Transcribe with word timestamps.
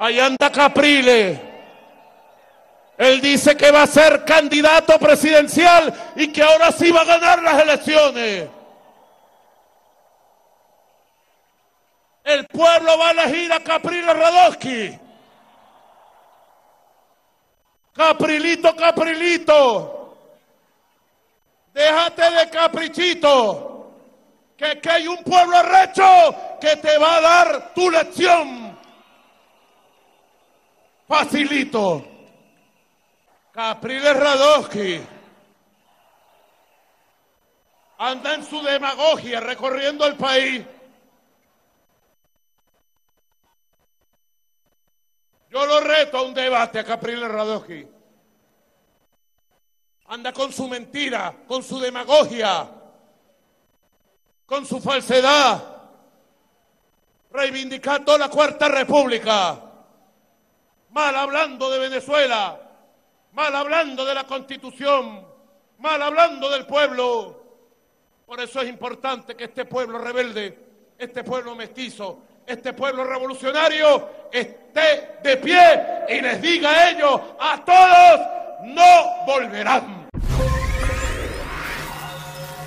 Ahí 0.00 0.18
anda 0.18 0.50
Capriles. 0.50 1.38
Él 2.96 3.20
dice 3.20 3.54
que 3.54 3.70
va 3.70 3.82
a 3.82 3.86
ser 3.86 4.24
candidato 4.24 4.98
presidencial 4.98 5.92
y 6.16 6.32
que 6.32 6.42
ahora 6.42 6.72
sí 6.72 6.90
va 6.90 7.02
a 7.02 7.04
ganar 7.04 7.42
las 7.42 7.62
elecciones. 7.62 8.48
El 12.24 12.46
pueblo 12.46 12.96
va 12.96 13.08
a 13.08 13.10
elegir 13.10 13.52
a 13.52 13.60
Capriles 13.60 14.16
Radowski. 14.16 14.98
Caprilito, 17.92 18.74
Caprilito. 18.74 20.16
Déjate 21.74 22.30
de 22.30 22.48
caprichito. 22.48 23.66
Que, 24.56 24.80
que 24.80 24.90
hay 24.90 25.08
un 25.08 25.22
pueblo 25.24 25.58
arrecho 25.58 26.58
que 26.58 26.76
te 26.76 26.96
va 26.96 27.16
a 27.16 27.20
dar 27.20 27.74
tu 27.74 27.90
lección. 27.90 28.59
Facilito. 31.10 32.06
Capriles 33.50 34.16
Radowski 34.16 35.00
anda 37.98 38.34
en 38.34 38.44
su 38.44 38.62
demagogia 38.62 39.40
recorriendo 39.40 40.06
el 40.06 40.14
país. 40.14 40.64
Yo 45.50 45.66
lo 45.66 45.80
reto 45.80 46.18
a 46.18 46.22
un 46.22 46.32
debate 46.32 46.78
a 46.78 46.84
Capriles 46.84 47.28
Radowski. 47.28 47.88
Anda 50.06 50.32
con 50.32 50.52
su 50.52 50.68
mentira, 50.68 51.42
con 51.44 51.64
su 51.64 51.80
demagogia, 51.80 52.70
con 54.46 54.64
su 54.64 54.80
falsedad, 54.80 55.60
reivindicando 57.32 58.16
la 58.16 58.28
Cuarta 58.28 58.68
República, 58.68 59.69
mal 60.90 61.14
hablando 61.14 61.70
de 61.70 61.78
Venezuela, 61.78 62.60
mal 63.32 63.54
hablando 63.54 64.04
de 64.04 64.14
la 64.14 64.24
Constitución, 64.24 65.24
mal 65.78 66.02
hablando 66.02 66.50
del 66.50 66.66
pueblo. 66.66 67.40
Por 68.26 68.40
eso 68.40 68.60
es 68.60 68.68
importante 68.68 69.34
que 69.34 69.44
este 69.44 69.64
pueblo 69.64 69.98
rebelde, 69.98 70.58
este 70.98 71.24
pueblo 71.24 71.54
mestizo, 71.54 72.22
este 72.46 72.72
pueblo 72.72 73.04
revolucionario 73.04 74.08
esté 74.32 75.18
de 75.22 75.36
pie 75.36 75.82
y 76.08 76.20
les 76.20 76.42
diga 76.42 76.70
a 76.70 76.90
ellos, 76.90 77.20
a 77.38 77.64
todos, 77.64 78.74
no 78.74 79.26
volverán. 79.26 80.08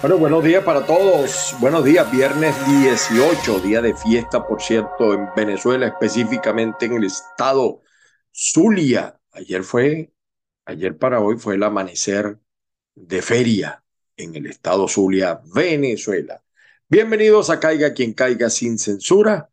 Bueno, 0.01 0.17
buenos 0.17 0.43
días 0.43 0.63
para 0.65 0.85
todos. 0.85 1.55
Buenos 1.59 1.85
días, 1.85 2.11
viernes 2.11 2.53
18, 2.67 3.59
día 3.59 3.81
de 3.81 3.95
fiesta, 3.95 4.45
por 4.45 4.61
cierto, 4.61 5.13
en 5.13 5.29
Venezuela, 5.33 5.87
específicamente 5.87 6.87
en 6.87 6.93
el 6.95 7.05
estado 7.05 7.83
Zulia. 8.33 9.19
Ayer 9.31 9.63
fue 9.63 10.13
Ayer 10.65 10.97
para 10.97 11.19
hoy 11.19 11.37
fue 11.37 11.55
el 11.55 11.63
amanecer 11.63 12.39
de 12.95 13.21
feria 13.21 13.83
en 14.15 14.35
el 14.35 14.45
estado 14.45 14.87
Zulia, 14.87 15.41
Venezuela. 15.53 16.41
Bienvenidos 16.87 17.49
a 17.49 17.59
Caiga 17.59 17.93
quien 17.93 18.13
caiga 18.13 18.49
sin 18.49 18.79
censura. 18.79 19.49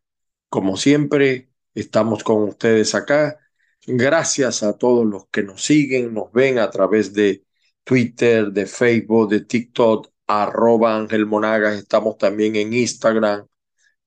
Como 0.47 0.77
siempre, 0.77 1.49
estamos 1.75 2.23
con 2.23 2.43
ustedes 2.43 2.95
acá. 2.95 3.39
Gracias 3.85 4.63
a 4.63 4.77
todos 4.77 5.05
los 5.05 5.27
que 5.27 5.43
nos 5.43 5.63
siguen, 5.65 6.13
nos 6.13 6.31
ven 6.31 6.59
a 6.59 6.69
través 6.69 7.13
de 7.13 7.43
Twitter, 7.83 8.51
de 8.53 8.65
Facebook, 8.65 9.29
de 9.29 9.41
TikTok, 9.41 10.13
arroba 10.27 10.95
Ángel 10.95 11.25
Monagas. 11.25 11.77
Estamos 11.77 12.17
también 12.17 12.55
en 12.55 12.71
Instagram, 12.71 13.45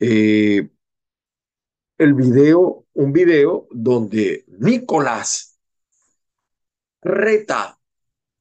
eh, 0.00 0.68
el 1.98 2.14
video, 2.14 2.86
un 2.94 3.12
video 3.12 3.68
donde 3.70 4.44
Nicolás 4.58 5.58
reta 7.02 7.78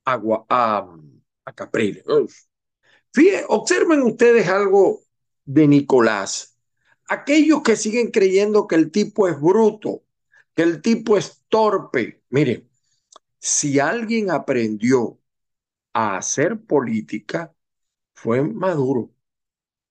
a, 0.06 0.22
a, 0.50 0.98
a 1.46 1.54
Capriles. 1.54 2.04
Fíjense, 3.14 3.46
observen 3.50 4.02
ustedes 4.04 4.48
algo 4.48 5.02
de 5.46 5.68
Nicolás. 5.68 6.59
Aquellos 7.10 7.64
que 7.64 7.76
siguen 7.76 8.12
creyendo 8.12 8.68
que 8.68 8.76
el 8.76 8.92
tipo 8.92 9.28
es 9.28 9.40
bruto, 9.40 10.04
el 10.56 10.82
tipo 10.82 11.18
es 11.18 11.44
torpe. 11.50 12.24
Mire, 12.30 12.68
si 13.40 13.80
alguien 13.80 14.32
aprendió 14.32 15.20
a 15.94 16.18
hacer 16.18 16.62
política, 16.62 17.54
fue 18.16 18.42
Maduro, 18.44 19.12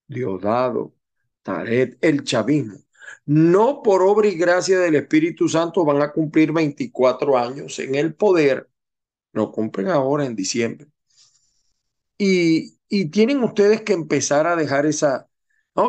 Diosdado, 0.08 0.94
Taret, 1.42 1.98
el 2.02 2.24
chavismo. 2.24 2.78
No 3.26 3.82
por 3.82 4.02
obra 4.02 4.28
y 4.28 4.36
gracia 4.36 4.78
del 4.80 4.96
Espíritu 4.96 5.48
Santo 5.48 5.84
van 5.84 6.02
a 6.02 6.12
cumplir 6.12 6.52
24 6.52 7.38
años 7.38 7.78
en 7.78 7.94
el 7.94 8.14
poder. 8.14 8.70
Lo 9.32 9.52
cumplen 9.52 9.88
ahora 9.88 10.26
en 10.26 10.36
diciembre. 10.36 10.88
Y, 12.18 12.78
y 12.88 13.06
tienen 13.10 13.42
ustedes 13.42 13.82
que 13.82 13.92
empezar 13.92 14.46
a 14.46 14.56
dejar 14.56 14.86
esa, 14.86 15.27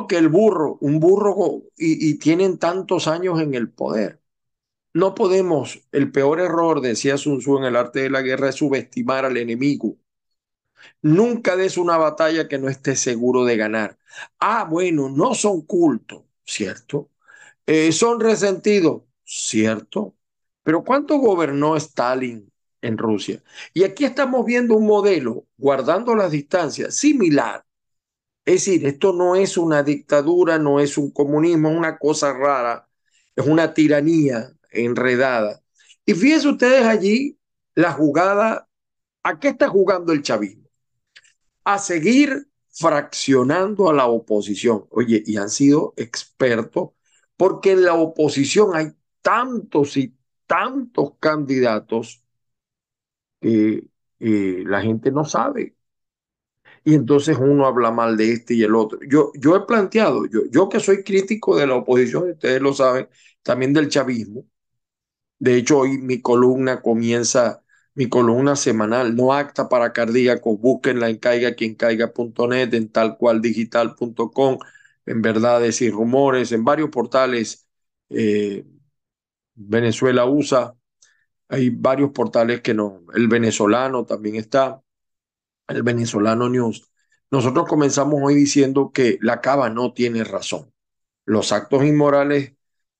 Que 0.07 0.17
el 0.17 0.29
burro, 0.29 0.77
un 0.81 0.99
burro, 0.99 1.63
y, 1.77 2.09
y 2.09 2.19
tienen 2.19 2.59
tantos 2.59 3.07
años 3.07 3.41
en 3.41 3.55
el 3.55 3.69
poder. 3.71 4.21
No 4.93 5.15
podemos, 5.15 5.81
el 5.91 6.11
peor 6.11 6.39
error, 6.41 6.81
decía 6.81 7.17
Sun 7.17 7.39
Tzu 7.39 7.59
en 7.59 7.65
el 7.65 7.75
arte 7.75 8.01
de 8.01 8.09
la 8.11 8.21
guerra, 8.21 8.49
es 8.49 8.55
subestimar 8.55 9.25
al 9.25 9.37
enemigo. 9.37 9.97
Nunca 11.01 11.55
des 11.55 11.77
una 11.77 11.97
batalla 11.97 12.47
que 12.47 12.57
no 12.57 12.69
estés 12.69 12.99
seguro 12.99 13.45
de 13.45 13.57
ganar. 13.57 13.97
Ah, 14.39 14.65
bueno, 14.69 15.09
no 15.09 15.33
son 15.35 15.61
cultos, 15.61 16.23
¿cierto? 16.45 17.09
Eh, 17.65 17.91
son 17.91 18.19
resentidos, 18.19 19.03
¿cierto? 19.25 20.15
Pero 20.63 20.83
¿cuánto 20.83 21.17
gobernó 21.19 21.75
Stalin 21.77 22.51
en 22.81 22.97
Rusia? 22.97 23.43
Y 23.73 23.83
aquí 23.83 24.05
estamos 24.05 24.45
viendo 24.45 24.75
un 24.75 24.87
modelo, 24.87 25.47
guardando 25.57 26.15
las 26.15 26.31
distancias, 26.31 26.95
similar. 26.95 27.65
Es 28.45 28.65
decir, 28.65 28.85
esto 28.87 29.13
no 29.13 29.35
es 29.35 29.57
una 29.57 29.83
dictadura, 29.83 30.57
no 30.57 30.79
es 30.79 30.97
un 30.97 31.11
comunismo, 31.11 31.69
es 31.69 31.77
una 31.77 31.97
cosa 31.97 32.33
rara, 32.33 32.89
es 33.35 33.45
una 33.45 33.73
tiranía 33.73 34.51
enredada. 34.71 35.61
Y 36.05 36.13
fíjense 36.13 36.49
ustedes 36.49 36.85
allí 36.85 37.37
la 37.75 37.91
jugada, 37.93 38.67
¿a 39.23 39.39
qué 39.39 39.49
está 39.49 39.67
jugando 39.69 40.11
el 40.13 40.23
chavismo? 40.23 40.67
A 41.63 41.77
seguir 41.79 42.47
fraccionando 42.71 43.89
a 43.89 43.93
la 43.93 44.07
oposición. 44.07 44.85
Oye, 44.89 45.21
y 45.25 45.37
han 45.37 45.49
sido 45.49 45.93
expertos 45.97 46.91
porque 47.37 47.71
en 47.73 47.83
la 47.85 47.93
oposición 47.93 48.75
hay 48.75 48.91
tantos 49.21 49.97
y 49.97 50.15
tantos 50.47 51.13
candidatos 51.19 52.23
que 53.39 53.83
la 54.19 54.81
gente 54.81 55.11
no 55.11 55.25
sabe. 55.25 55.75
Y 56.83 56.95
entonces 56.95 57.37
uno 57.39 57.65
habla 57.67 57.91
mal 57.91 58.17
de 58.17 58.33
este 58.33 58.53
y 58.55 58.63
el 58.63 58.75
otro. 58.75 58.99
Yo, 59.09 59.31
yo 59.35 59.55
he 59.55 59.61
planteado, 59.65 60.25
yo, 60.27 60.41
yo 60.51 60.69
que 60.69 60.79
soy 60.79 61.03
crítico 61.03 61.57
de 61.57 61.67
la 61.67 61.75
oposición, 61.75 62.31
ustedes 62.31 62.61
lo 62.61 62.73
saben, 62.73 63.09
también 63.43 63.73
del 63.73 63.89
chavismo, 63.89 64.45
de 65.39 65.55
hecho, 65.57 65.79
hoy 65.79 65.97
mi 65.97 66.21
columna 66.21 66.81
comienza, 66.81 67.63
mi 67.95 68.09
columna 68.09 68.55
semanal, 68.55 69.15
no 69.15 69.33
acta 69.33 69.69
para 69.69 69.93
cardíacos, 69.93 70.59
búsquenla 70.59 71.09
en 71.09 71.17
caiga 71.17 71.55
quien 71.55 71.75
caiga.net, 71.75 72.73
en 72.73 72.89
tal 72.91 73.17
cual 73.17 73.41
digital.com, 73.41 74.57
en 75.05 75.21
verdades 75.21 75.81
y 75.81 75.89
rumores, 75.89 76.51
en 76.51 76.65
varios 76.65 76.89
portales. 76.89 77.67
Eh, 78.09 78.65
Venezuela 79.55 80.25
USA, 80.25 80.75
hay 81.49 81.69
varios 81.71 82.11
portales 82.11 82.61
que 82.61 82.73
no, 82.73 83.03
el 83.15 83.27
venezolano 83.27 84.05
también 84.05 84.35
está, 84.35 84.81
el 85.69 85.83
venezolano 85.83 86.49
news. 86.49 86.89
Nosotros 87.31 87.65
comenzamos 87.67 88.19
hoy 88.23 88.35
diciendo 88.35 88.91
que 88.93 89.17
la 89.21 89.41
cava 89.41 89.69
no 89.69 89.93
tiene 89.93 90.23
razón. 90.23 90.73
Los 91.25 91.51
actos 91.51 91.83
inmorales 91.85 92.53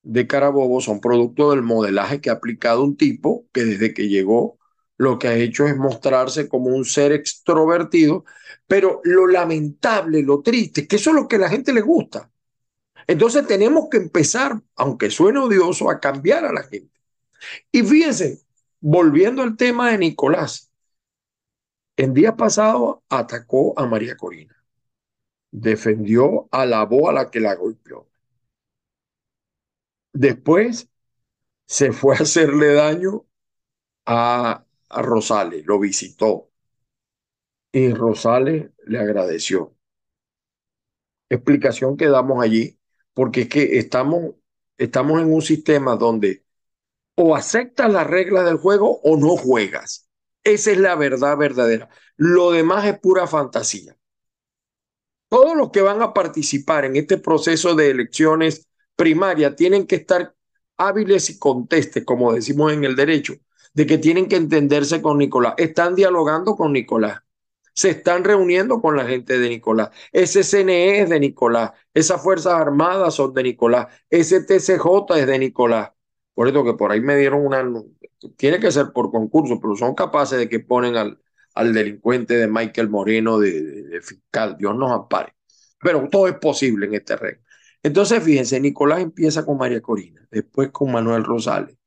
de 0.04 0.28
Carabobo 0.28 0.82
son 0.82 1.02
producto 1.02 1.52
del 1.52 1.64
modelaje 1.64 2.22
que 2.22 2.30
ha 2.30 2.34
aplicado 2.34 2.84
un 2.84 2.96
tipo 2.96 3.48
que 3.52 3.66
desde 3.66 3.94
que 3.94 4.08
llegó 4.08 4.60
lo 4.98 5.18
que 5.18 5.30
ha 5.30 5.36
hecho 5.36 5.66
es 5.66 5.78
mostrarse 5.78 6.50
como 6.50 6.68
un 6.68 6.84
ser 6.84 7.14
extrovertido, 7.14 8.26
pero 8.68 9.02
lo 9.06 9.28
lamentable, 9.28 10.22
lo 10.22 10.42
triste, 10.42 10.88
que 10.88 10.98
eso 10.98 11.12
es 11.12 11.16
lo 11.16 11.28
que 11.28 11.38
a 11.38 11.40
la 11.40 11.50
gente 11.50 11.72
le 11.72 11.82
gusta. 11.82 12.30
Entonces 13.08 13.48
tenemos 13.48 13.88
que 13.90 13.98
empezar, 13.98 14.62
aunque 14.76 15.10
suene 15.10 15.40
odioso, 15.40 15.90
a 15.90 16.00
cambiar 16.00 16.46
a 16.46 16.52
la 16.52 16.64
gente. 16.64 16.92
Y 17.72 17.82
fíjense, 17.82 18.42
volviendo 18.82 19.42
al 19.42 19.56
tema 19.56 19.92
de 19.92 19.98
Nicolás, 19.98 20.69
el 22.00 22.16
día 22.16 22.36
pasado 22.36 23.04
atacó 23.10 23.78
a 23.80 23.86
María 23.86 24.18
Corina, 24.18 24.56
defendió, 25.52 26.48
alabó 26.52 27.10
a 27.10 27.14
la 27.14 27.32
que 27.32 27.40
la 27.42 27.56
golpeó. 27.56 28.10
Después 30.14 30.88
se 31.68 31.92
fue 31.94 32.16
a 32.18 32.20
hacerle 32.24 32.74
daño 32.74 33.26
a, 34.08 34.66
a 34.90 35.02
Rosales, 35.04 35.66
lo 35.68 35.80
visitó 35.80 36.52
y 37.72 37.92
Rosales 37.96 38.70
le 38.86 39.00
agradeció. 39.00 39.76
Explicación 41.30 41.98
que 41.98 42.08
damos 42.08 42.44
allí, 42.44 42.80
porque 43.14 43.42
es 43.42 43.50
que 43.50 43.78
estamos, 43.80 44.36
estamos 44.78 45.22
en 45.22 45.32
un 45.34 45.42
sistema 45.42 45.96
donde 45.96 46.44
o 47.16 47.36
aceptas 47.36 47.92
las 47.94 48.08
reglas 48.08 48.46
del 48.46 48.58
juego 48.58 49.02
o 49.04 49.18
no 49.18 49.38
juegas. 49.38 50.09
Esa 50.50 50.72
es 50.72 50.78
la 50.78 50.96
verdad 50.96 51.38
verdadera. 51.38 51.90
Lo 52.18 52.52
demás 52.52 52.86
es 52.86 53.00
pura 53.00 53.28
fantasía. 53.28 53.96
Todos 55.30 55.56
los 55.56 55.70
que 55.70 55.82
van 55.82 56.02
a 56.02 56.14
participar 56.14 56.86
en 56.86 56.96
este 56.96 57.18
proceso 57.18 57.76
de 57.76 57.92
elecciones 57.92 58.68
primarias 58.96 59.56
tienen 59.56 59.86
que 59.86 59.96
estar 59.98 60.36
hábiles 60.78 61.30
y 61.30 61.38
contestes, 61.38 62.04
como 62.04 62.34
decimos 62.34 62.74
en 62.74 62.84
el 62.84 62.96
derecho, 62.96 63.36
de 63.74 63.86
que 63.86 63.98
tienen 64.00 64.28
que 64.28 64.38
entenderse 64.38 65.02
con 65.02 65.20
Nicolás. 65.20 65.54
Están 65.58 65.94
dialogando 65.96 66.56
con 66.56 66.74
Nicolás. 66.74 67.20
Se 67.74 67.92
están 67.92 68.24
reuniendo 68.24 68.82
con 68.82 68.98
la 68.98 69.06
gente 69.06 69.38
de 69.38 69.50
Nicolás. 69.50 69.92
Ese 70.12 70.44
CNE 70.44 71.02
es 71.02 71.10
de 71.10 71.20
Nicolás. 71.20 71.72
Esas 71.94 72.22
Fuerzas 72.22 72.54
Armadas 72.54 73.14
son 73.14 73.34
de 73.34 73.44
Nicolás. 73.44 73.88
Ese 74.10 74.42
TCJ 74.44 75.16
es 75.18 75.28
de 75.28 75.40
Nicolás. 75.40 75.92
Por 76.34 76.48
eso 76.48 76.64
que 76.64 76.74
por 76.74 76.92
ahí 76.92 77.02
me 77.02 77.16
dieron 77.18 77.46
una... 77.46 77.64
Tiene 78.38 78.60
que 78.60 78.72
ser 78.72 78.92
por 78.92 79.12
concurso, 79.12 79.60
pero 79.60 79.76
son 79.76 79.96
capaces 79.96 80.38
de 80.38 80.50
que 80.50 80.60
ponen 80.60 80.96
al, 80.98 81.20
al 81.54 81.74
delincuente 81.74 82.36
de 82.36 82.48
Michael 82.48 82.90
Moreno 82.90 83.40
de, 83.40 84.00
fiscal. 84.02 84.58
Dios 84.58 84.76
nos 84.76 84.92
ampare. 84.92 85.34
Pero 85.82 86.08
todo 86.10 86.28
es 86.28 86.36
posible 86.36 86.88
en 86.88 86.96
este 86.96 87.16
reino. 87.16 87.42
Entonces, 87.84 88.22
fíjense, 88.24 88.60
Nicolás 88.60 89.00
empieza 89.02 89.46
con 89.46 89.58
María 89.58 89.82
Corina, 89.82 90.28
después 90.32 90.70
con 90.72 90.92
Manuel 90.92 91.24
Rosales. 91.24 91.78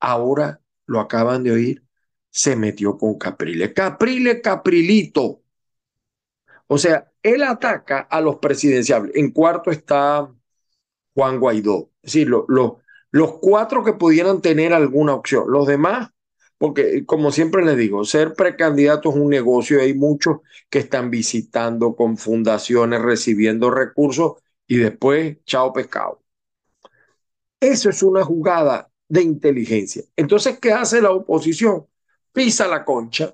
Ahora 0.00 0.60
lo 0.86 1.00
acaban 1.00 1.42
de 1.42 1.52
oír, 1.52 1.84
se 2.30 2.56
metió 2.56 2.96
con 2.96 3.18
Caprile. 3.18 3.72
Caprile, 3.72 4.40
Caprilito. 4.40 5.42
O 6.66 6.78
sea, 6.78 7.10
él 7.22 7.42
ataca 7.42 8.00
a 8.00 8.20
los 8.20 8.36
presidenciables. 8.36 9.14
En 9.16 9.30
cuarto 9.32 9.70
está 9.70 10.30
Juan 11.14 11.38
Guaidó. 11.38 11.90
Es 12.02 12.12
decir, 12.12 12.30
los 13.14 13.38
cuatro 13.38 13.84
que 13.84 13.92
pudieran 13.92 14.40
tener 14.42 14.72
alguna 14.72 15.14
opción. 15.14 15.44
Los 15.46 15.68
demás, 15.68 16.10
porque 16.58 17.06
como 17.06 17.30
siempre 17.30 17.64
les 17.64 17.76
digo, 17.76 18.04
ser 18.04 18.34
precandidato 18.34 19.10
es 19.10 19.14
un 19.14 19.30
negocio. 19.30 19.80
Hay 19.80 19.94
muchos 19.94 20.38
que 20.68 20.80
están 20.80 21.12
visitando 21.12 21.94
con 21.94 22.16
fundaciones, 22.16 23.00
recibiendo 23.00 23.70
recursos 23.70 24.42
y 24.66 24.78
después, 24.78 25.36
chao 25.44 25.72
pescado. 25.72 26.24
Eso 27.60 27.88
es 27.88 28.02
una 28.02 28.24
jugada 28.24 28.90
de 29.08 29.22
inteligencia. 29.22 30.02
Entonces, 30.16 30.58
¿qué 30.58 30.72
hace 30.72 31.00
la 31.00 31.12
oposición? 31.12 31.86
Pisa 32.32 32.66
la 32.66 32.84
concha. 32.84 33.32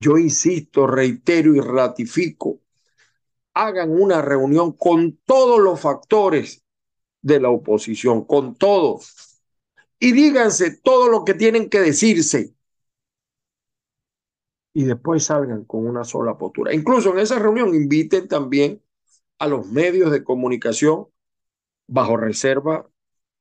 Yo 0.00 0.16
insisto, 0.16 0.86
reitero 0.86 1.54
y 1.54 1.60
ratifico, 1.60 2.60
hagan 3.52 3.90
una 3.90 4.22
reunión 4.22 4.72
con 4.72 5.18
todos 5.26 5.60
los 5.60 5.78
factores 5.78 6.63
de 7.24 7.40
la 7.40 7.48
oposición, 7.48 8.24
con 8.26 8.54
todos, 8.54 9.40
y 9.98 10.12
díganse 10.12 10.76
todo 10.82 11.08
lo 11.08 11.24
que 11.24 11.32
tienen 11.32 11.70
que 11.70 11.80
decirse. 11.80 12.54
Y 14.74 14.84
después 14.84 15.24
salgan 15.24 15.64
con 15.64 15.86
una 15.86 16.04
sola 16.04 16.36
postura. 16.36 16.74
Incluso 16.74 17.12
en 17.12 17.20
esa 17.20 17.38
reunión 17.38 17.74
inviten 17.74 18.28
también 18.28 18.82
a 19.38 19.48
los 19.48 19.66
medios 19.68 20.10
de 20.10 20.22
comunicación 20.22 21.06
bajo 21.86 22.18
reserva 22.18 22.86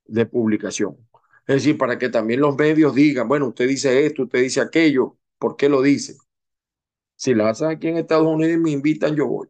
de 0.06 0.26
publicación. 0.26 0.98
Es 1.46 1.56
decir, 1.56 1.78
para 1.78 1.98
que 1.98 2.08
también 2.10 2.40
los 2.40 2.56
medios 2.56 2.96
digan, 2.96 3.28
bueno, 3.28 3.50
usted 3.50 3.68
dice 3.68 4.06
esto, 4.06 4.24
usted 4.24 4.42
dice 4.42 4.62
aquello, 4.62 5.18
¿por 5.40 5.58
qué 5.58 5.68
lo 5.68 5.82
dice? 5.82 6.16
Si 7.18 7.34
la 7.34 7.50
hacen 7.50 7.68
aquí 7.70 7.90
en 7.90 7.98
Estados 7.98 8.28
Unidos 8.28 8.54
y 8.56 8.58
me 8.60 8.72
invitan, 8.72 9.16
yo 9.16 9.28
voy. 9.28 9.50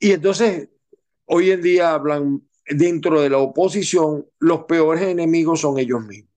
Y 0.00 0.12
entonces, 0.12 0.68
hoy 1.28 1.50
en 1.50 1.62
día 1.62 1.94
hablan 1.94 2.42
dentro 2.66 3.20
de 3.20 3.30
la 3.30 3.38
oposición, 3.38 4.26
los 4.38 4.64
peores 4.64 5.02
enemigos 5.02 5.60
son 5.60 5.78
ellos 5.78 6.02
mismos. 6.04 6.30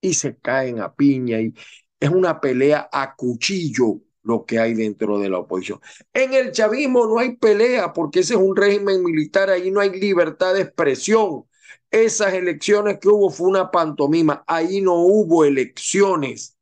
Y 0.00 0.14
se 0.14 0.36
caen 0.38 0.80
a 0.80 0.94
piña 0.94 1.40
y 1.40 1.54
es 1.98 2.10
una 2.10 2.40
pelea 2.40 2.88
a 2.90 3.14
cuchillo 3.14 4.00
lo 4.22 4.44
que 4.46 4.58
hay 4.58 4.74
dentro 4.74 5.18
de 5.18 5.28
la 5.28 5.38
oposición. 5.38 5.80
En 6.12 6.34
el 6.34 6.52
chavismo 6.52 7.06
no 7.06 7.18
hay 7.18 7.36
pelea 7.36 7.92
porque 7.92 8.20
ese 8.20 8.34
es 8.34 8.40
un 8.40 8.56
régimen 8.56 9.02
militar, 9.04 9.50
ahí 9.50 9.70
no 9.70 9.80
hay 9.80 9.90
libertad 10.00 10.54
de 10.54 10.62
expresión. 10.62 11.44
Esas 11.90 12.34
elecciones 12.34 12.98
que 13.00 13.08
hubo 13.08 13.30
fue 13.30 13.48
una 13.48 13.70
pantomima, 13.70 14.44
ahí 14.46 14.80
no 14.80 14.94
hubo 14.94 15.44
elecciones. 15.44 16.56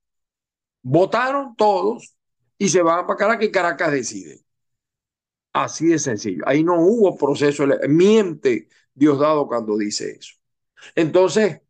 Votaron 0.82 1.54
todos 1.56 2.14
y 2.58 2.68
se 2.70 2.82
van 2.82 3.06
para 3.06 3.18
Caracas 3.18 3.46
y 3.46 3.50
Caracas 3.52 3.92
decide. 3.92 4.44
Así 5.58 5.88
de 5.88 5.98
sencillo. 5.98 6.44
Ahí 6.46 6.62
no 6.62 6.80
hubo 6.80 7.16
proceso. 7.16 7.66
Miente 7.88 8.68
Diosdado 8.94 9.46
cuando 9.48 9.76
dice 9.76 10.12
eso. 10.20 10.34
Entonces, 10.94 11.62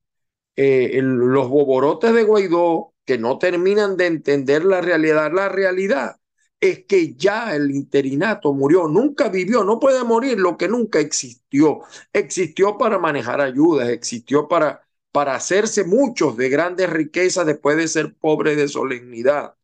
eh, 0.57 1.01
los 1.03 1.49
boborotes 1.49 2.15
de 2.15 2.25
Guaidó 2.25 2.95
que 3.07 3.19
no 3.19 3.39
terminan 3.39 3.97
de 3.97 4.07
entender 4.09 4.65
la 4.65 4.81
realidad. 4.83 5.33
La 5.35 5.49
realidad 5.49 6.17
es 6.61 6.85
que 6.87 7.15
ya 7.15 7.57
el 7.57 7.71
interinato 7.73 8.53
murió, 8.55 8.89
nunca 8.89 9.29
vivió, 9.31 9.65
no 9.65 9.81
puede 9.81 10.05
morir 10.05 10.39
lo 10.41 10.59
que 10.59 10.69
nunca 10.69 11.01
existió. 11.01 11.81
Existió 12.13 12.79
para 12.79 12.99
manejar 12.99 13.41
ayudas, 13.41 13.91
existió 13.91 14.49
para, 14.49 14.87
para 15.13 15.35
hacerse 15.37 15.85
muchos 15.85 16.37
de 16.37 16.51
grandes 16.51 16.91
riquezas 16.91 17.47
después 17.47 17.77
de 17.79 17.89
ser 17.89 18.17
pobre 18.17 18.57
de 18.57 18.69
solemnidad. 18.69 19.57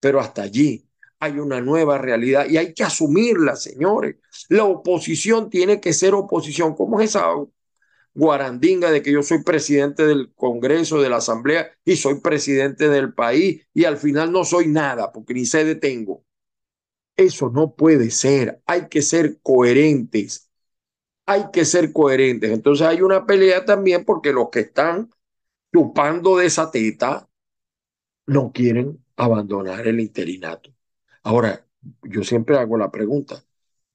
Pero 0.00 0.20
hasta 0.20 0.42
allí 0.42 0.89
hay 1.20 1.38
una 1.38 1.60
nueva 1.60 1.98
realidad 1.98 2.46
y 2.48 2.56
hay 2.56 2.74
que 2.74 2.82
asumirla, 2.82 3.54
señores. 3.54 4.16
La 4.48 4.64
oposición 4.64 5.50
tiene 5.50 5.80
que 5.80 5.92
ser 5.92 6.14
oposición. 6.14 6.74
¿Cómo 6.74 7.00
es 7.00 7.10
esa 7.10 7.26
guarandinga 8.14 8.90
de 8.90 9.02
que 9.02 9.12
yo 9.12 9.22
soy 9.22 9.42
presidente 9.42 10.06
del 10.06 10.32
Congreso, 10.34 11.00
de 11.00 11.10
la 11.10 11.16
Asamblea 11.16 11.70
y 11.84 11.96
soy 11.96 12.20
presidente 12.20 12.88
del 12.88 13.14
país 13.14 13.66
y 13.72 13.84
al 13.84 13.98
final 13.98 14.32
no 14.32 14.44
soy 14.44 14.66
nada 14.66 15.12
porque 15.12 15.34
ni 15.34 15.46
se 15.46 15.64
detengo. 15.64 16.24
Eso 17.16 17.50
no 17.50 17.74
puede 17.74 18.10
ser. 18.10 18.62
Hay 18.66 18.88
que 18.88 19.02
ser 19.02 19.40
coherentes. 19.42 20.50
Hay 21.26 21.44
que 21.52 21.64
ser 21.64 21.92
coherentes. 21.92 22.50
Entonces 22.50 22.86
hay 22.86 23.02
una 23.02 23.26
pelea 23.26 23.64
también 23.64 24.04
porque 24.04 24.32
los 24.32 24.48
que 24.50 24.60
están 24.60 25.10
chupando 25.72 26.38
de 26.38 26.46
esa 26.46 26.70
teta 26.70 27.28
no 28.26 28.52
quieren 28.52 29.04
abandonar 29.16 29.86
el 29.86 30.00
interinato. 30.00 30.70
Ahora, 31.22 31.66
yo 32.02 32.22
siempre 32.24 32.56
hago 32.58 32.76
la 32.76 32.90
pregunta. 32.90 33.42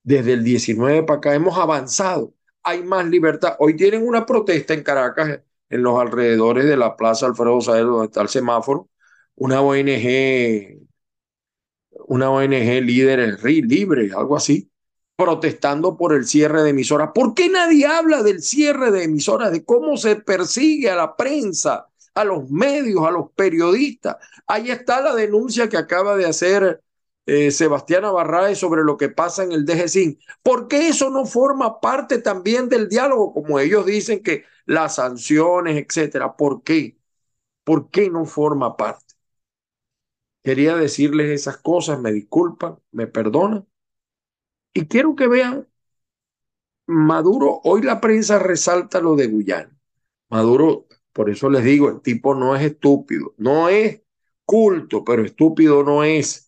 Desde 0.03 0.34
el 0.34 0.44
19 0.44 1.03
para 1.03 1.17
acá 1.17 1.36
hemos 1.36 1.58
avanzado 1.58 2.34
hay 2.65 2.84
más 2.84 3.05
libertad. 3.05 3.55
Hoy 3.60 3.75
tienen 3.75 4.05
una 4.05 4.25
protesta 4.25 4.74
en 4.74 4.84
Caracas, 4.84 5.39
en 5.70 5.84
los 5.84 6.00
alrededores 6.00 6.65
de 6.65 6.75
la 6.75 6.98
Plaza 6.98 7.27
Alfredo 7.27 7.62
Saez, 7.62 7.84
donde 7.86 8.08
está 8.08 8.22
el 8.24 8.29
semáforo, 8.29 8.89
una 9.36 9.62
ONG, 9.62 10.79
una 12.08 12.32
ONG 12.32 12.82
líder 12.84 13.39
libre, 13.44 14.12
algo 14.15 14.36
así, 14.36 14.72
protestando 15.15 15.96
por 15.96 16.13
el 16.13 16.25
cierre 16.25 16.63
de 16.63 16.72
emisoras. 16.72 17.12
¿Por 17.13 17.36
qué 17.36 17.50
nadie 17.50 17.86
habla 17.86 18.24
del 18.24 18.41
cierre 18.41 18.89
de 18.91 19.03
emisoras, 19.03 19.51
de 19.51 19.63
cómo 19.63 19.96
se 19.96 20.15
persigue 20.15 20.89
a 20.89 20.96
la 20.96 21.15
prensa, 21.15 21.88
a 22.15 22.24
los 22.24 22.50
medios, 22.50 23.05
a 23.05 23.12
los 23.12 23.29
periodistas? 23.32 24.17
Ahí 24.48 24.72
está 24.72 25.01
la 25.01 25.13
denuncia 25.13 25.70
que 25.70 25.77
acaba 25.77 26.15
de 26.17 26.25
hacer 26.25 26.82
eh, 27.25 27.51
Sebastián 27.51 28.05
Abarrae 28.05 28.55
sobre 28.55 28.84
lo 28.84 28.98
que 28.98 29.10
pasa 29.10 29.44
en 29.44 29.51
el 29.51 29.65
DGCIN. 29.65 30.20
¿Por 30.44 30.67
qué 30.67 30.88
eso 30.89 31.10
no 31.10 31.25
forma 31.25 31.79
parte 31.82 32.20
también 32.20 32.70
del 32.70 32.89
diálogo? 32.89 33.34
Como 33.34 33.60
ellos 33.60 33.86
dicen 33.86 34.22
que 34.24 34.46
las 34.65 34.96
sanciones, 34.96 35.77
etcétera. 35.84 36.36
¿Por 36.36 36.63
qué? 36.63 36.98
¿Por 37.63 37.89
qué 37.91 38.10
no 38.10 38.25
forma 38.25 38.77
parte? 38.77 39.05
Quería 40.44 40.77
decirles 40.77 41.29
esas 41.29 41.58
cosas, 41.58 42.00
me 42.00 42.13
disculpan, 42.13 42.79
me 42.91 43.05
perdonan. 43.05 43.67
Y 44.74 44.86
quiero 44.88 45.15
que 45.15 45.27
vean, 45.27 45.67
Maduro, 46.88 47.62
hoy 47.63 47.82
la 47.82 48.00
prensa 48.01 48.38
resalta 48.39 49.00
lo 49.01 49.15
de 49.15 49.27
Guyana. 49.27 49.75
Maduro, 50.29 50.88
por 51.13 51.29
eso 51.29 51.50
les 51.50 51.63
digo, 51.63 51.89
el 51.89 52.01
tipo 52.01 52.36
no 52.36 52.55
es 52.55 52.63
estúpido, 52.63 53.34
no 53.38 53.70
es 53.70 54.01
culto, 54.46 55.03
pero 55.03 55.24
estúpido 55.25 55.84
no 55.84 56.03
es 56.03 56.45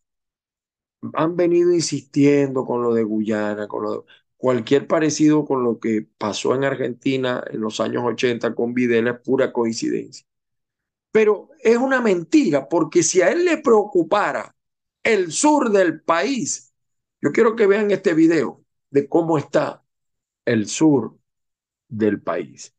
han 1.13 1.35
venido 1.35 1.73
insistiendo 1.73 2.65
con 2.65 2.81
lo 2.81 2.93
de 2.93 3.03
Guyana, 3.03 3.67
con 3.67 3.83
lo 3.83 4.05
cualquier 4.37 4.87
parecido 4.87 5.45
con 5.45 5.63
lo 5.63 5.79
que 5.79 6.07
pasó 6.17 6.55
en 6.55 6.63
Argentina 6.63 7.43
en 7.51 7.61
los 7.61 7.79
años 7.79 8.03
80 8.05 8.53
con 8.55 8.73
Videla 8.73 9.11
es 9.11 9.19
pura 9.19 9.51
coincidencia. 9.51 10.25
Pero 11.11 11.49
es 11.61 11.77
una 11.77 12.01
mentira, 12.01 12.69
porque 12.69 13.03
si 13.03 13.21
a 13.21 13.31
él 13.31 13.45
le 13.45 13.57
preocupara 13.57 14.55
el 15.03 15.31
sur 15.31 15.71
del 15.71 16.01
país, 16.01 16.73
yo 17.21 17.31
quiero 17.31 17.55
que 17.55 17.67
vean 17.67 17.91
este 17.91 18.13
video 18.13 18.63
de 18.91 19.07
cómo 19.07 19.37
está 19.37 19.83
el 20.45 20.67
sur 20.67 21.17
del 21.87 22.21
país. 22.21 22.75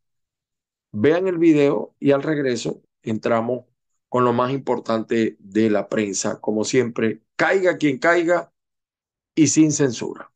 Vean 0.93 1.27
el 1.27 1.39
video 1.39 1.95
y 1.99 2.13
al 2.13 2.23
regreso 2.23 2.83
entramos 3.03 3.65
con 4.09 4.25
lo 4.25 4.33
más 4.33 4.53
importante 4.53 5.37
de 5.41 5.71
la 5.71 5.89
prensa, 5.89 6.41
como 6.41 6.65
siempre, 6.65 7.23
caiga 7.39 7.79
quien 7.79 7.99
caiga 7.99 8.51
y 9.35 9.47
sin 9.47 9.73
censura. 9.73 10.29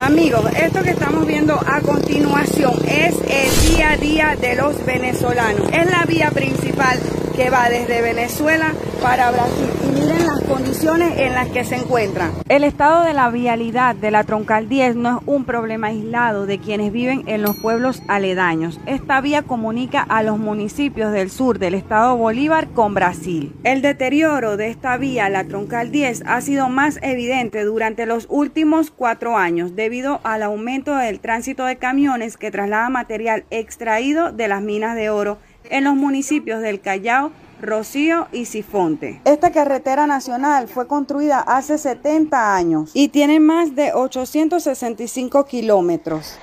Amigos, 0.00 0.44
esto 0.56 0.82
que 0.82 0.90
estamos 0.90 1.26
viendo 1.26 1.54
a 1.54 1.80
continuación 1.80 2.74
es 2.86 3.16
el 3.28 3.74
día 3.74 3.90
a 3.92 3.96
día 3.96 4.36
de 4.36 4.54
los 4.54 4.84
venezolanos. 4.86 5.68
Es 5.72 5.90
la 5.90 6.04
vía 6.04 6.30
principal 6.30 7.00
que 7.34 7.50
va 7.50 7.68
desde 7.68 8.00
Venezuela 8.00 8.72
para 9.02 9.32
Brasil. 9.32 9.83
Las 10.06 10.42
condiciones 10.42 11.18
en 11.18 11.32
las 11.32 11.48
que 11.48 11.64
se 11.64 11.76
encuentran. 11.76 12.32
El 12.50 12.64
estado 12.64 13.04
de 13.04 13.14
la 13.14 13.30
vialidad 13.30 13.94
de 13.94 14.10
la 14.10 14.24
Troncal 14.24 14.68
10 14.68 14.96
no 14.96 15.18
es 15.18 15.24
un 15.26 15.46
problema 15.46 15.86
aislado 15.86 16.44
de 16.44 16.58
quienes 16.58 16.92
viven 16.92 17.22
en 17.26 17.40
los 17.40 17.56
pueblos 17.56 18.02
aledaños. 18.06 18.78
Esta 18.84 19.22
vía 19.22 19.42
comunica 19.42 20.02
a 20.02 20.22
los 20.22 20.38
municipios 20.38 21.10
del 21.12 21.30
sur 21.30 21.58
del 21.58 21.72
estado 21.72 22.18
Bolívar 22.18 22.68
con 22.68 22.92
Brasil. 22.92 23.54
El 23.64 23.80
deterioro 23.80 24.58
de 24.58 24.68
esta 24.68 24.98
vía, 24.98 25.30
la 25.30 25.44
Troncal 25.44 25.90
10, 25.90 26.24
ha 26.26 26.40
sido 26.42 26.68
más 26.68 26.98
evidente 27.00 27.64
durante 27.64 28.04
los 28.04 28.26
últimos 28.28 28.90
cuatro 28.90 29.38
años 29.38 29.74
debido 29.74 30.20
al 30.22 30.42
aumento 30.42 30.94
del 30.94 31.20
tránsito 31.20 31.64
de 31.64 31.76
camiones 31.76 32.36
que 32.36 32.50
traslada 32.50 32.90
material 32.90 33.44
extraído 33.50 34.32
de 34.32 34.48
las 34.48 34.60
minas 34.60 34.96
de 34.96 35.08
oro 35.08 35.38
en 35.70 35.84
los 35.84 35.94
municipios 35.94 36.60
del 36.60 36.80
Callao, 36.80 37.32
Rocío 37.60 38.28
y 38.32 38.46
Sifonte. 38.46 39.20
Esta 39.24 39.52
carretera 39.52 40.06
nacional 40.06 40.68
fue 40.68 40.86
construida 40.86 41.40
hace 41.40 41.78
70 41.78 42.54
años 42.54 42.90
y 42.94 43.08
tiene 43.08 43.40
más 43.40 43.74
de 43.74 43.92
865 43.92 45.44
kilómetros. 45.46 46.38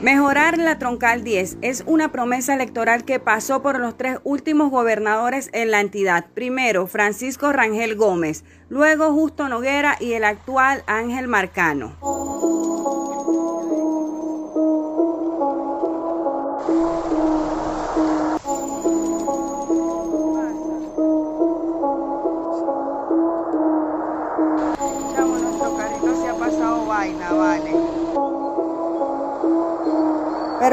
Mejorar 0.00 0.56
la 0.56 0.78
troncal 0.78 1.22
10 1.22 1.58
es 1.60 1.84
una 1.86 2.10
promesa 2.10 2.54
electoral 2.54 3.04
que 3.04 3.20
pasó 3.20 3.60
por 3.60 3.78
los 3.78 3.98
tres 3.98 4.16
últimos 4.24 4.70
gobernadores 4.70 5.50
en 5.52 5.70
la 5.70 5.80
entidad. 5.80 6.24
Primero, 6.32 6.86
Francisco 6.86 7.52
Rangel 7.52 7.96
Gómez, 7.96 8.42
luego 8.70 9.12
Justo 9.12 9.50
Noguera 9.50 9.98
y 10.00 10.14
el 10.14 10.24
actual 10.24 10.84
Ángel 10.86 11.28
Marcano. 11.28 11.98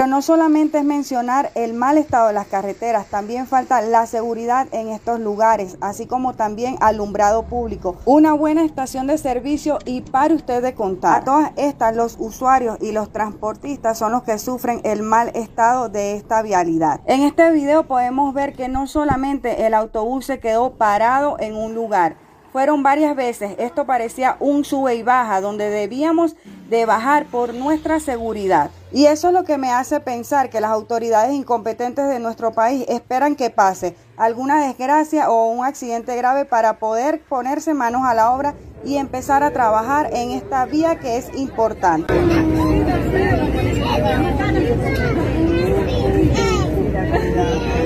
No 0.08 0.22
solamente 0.22 0.78
es 0.78 0.86
mencionar 0.86 1.52
el 1.54 1.74
mal 1.74 1.98
estado 1.98 2.28
de 2.28 2.34
las 2.34 2.48
carreteras, 2.48 3.08
también 3.08 3.46
falta 3.46 3.82
la 3.82 4.06
seguridad 4.06 4.66
en 4.72 4.88
estos 4.88 5.20
lugares, 5.20 5.78
así 5.82 6.08
como 6.08 6.34
también 6.34 6.78
alumbrado 6.80 7.44
público, 7.44 7.98
una 8.06 8.32
buena 8.32 8.64
estación 8.64 9.08
de 9.08 9.18
servicio 9.18 9.80
y 9.84 10.00
para 10.00 10.34
usted 10.34 10.64
de 10.64 10.74
contar. 10.74 11.24
A 11.24 11.26
todas 11.26 11.52
estas, 11.58 11.94
los 11.94 12.16
usuarios 12.20 12.78
y 12.80 12.94
los 12.94 13.12
transportistas 13.12 13.98
son 13.98 14.14
los 14.14 14.24
que 14.24 14.40
sufren 14.40 14.80
el 14.86 15.04
mal 15.04 15.28
estado 15.36 15.90
de 15.90 16.16
esta 16.16 16.42
vialidad. 16.42 17.02
En 17.06 17.24
este 17.24 17.52
video 17.52 17.84
podemos 17.84 18.34
ver 18.34 18.54
que 18.54 18.70
no 18.70 18.88
solamente 18.88 19.66
el 19.66 19.74
autobús 19.74 20.26
se 20.26 20.40
quedó 20.40 20.72
parado 20.76 21.36
en 21.42 21.54
un 21.54 21.76
lugar, 21.76 22.16
fueron 22.54 22.82
varias 22.82 23.14
veces. 23.14 23.56
Esto 23.60 23.86
parecía 23.86 24.38
un 24.40 24.64
sube 24.64 24.96
y 24.96 25.04
baja 25.04 25.42
donde 25.42 25.70
debíamos 25.70 26.38
de 26.70 26.86
bajar 26.86 27.26
por 27.26 27.54
nuestra 27.54 28.00
seguridad. 28.00 28.72
Y 28.92 29.06
eso 29.06 29.28
es 29.28 29.34
lo 29.34 29.44
que 29.44 29.58
me 29.58 29.72
hace 29.72 30.00
pensar 30.00 30.50
que 30.50 30.62
las 30.62 30.72
autoridades 30.72 31.34
incompetentes 31.34 32.08
de 32.08 32.20
nuestro 32.20 32.54
país 32.54 32.86
esperan 32.88 33.36
que 33.36 33.50
pase 33.50 33.96
alguna 34.16 34.66
desgracia 34.66 35.30
o 35.30 35.48
un 35.48 35.66
accidente 35.66 36.16
grave 36.16 36.46
para 36.46 36.80
poder 36.80 37.22
ponerse 37.28 37.74
manos 37.74 38.04
a 38.06 38.14
la 38.14 38.32
obra 38.32 38.56
y 38.86 38.96
empezar 38.96 39.44
a 39.44 39.52
trabajar 39.52 40.10
en 40.14 40.32
esta 40.32 40.66
vía 40.66 41.00
que 41.00 41.18
es 41.18 41.34
importante. 41.36 42.14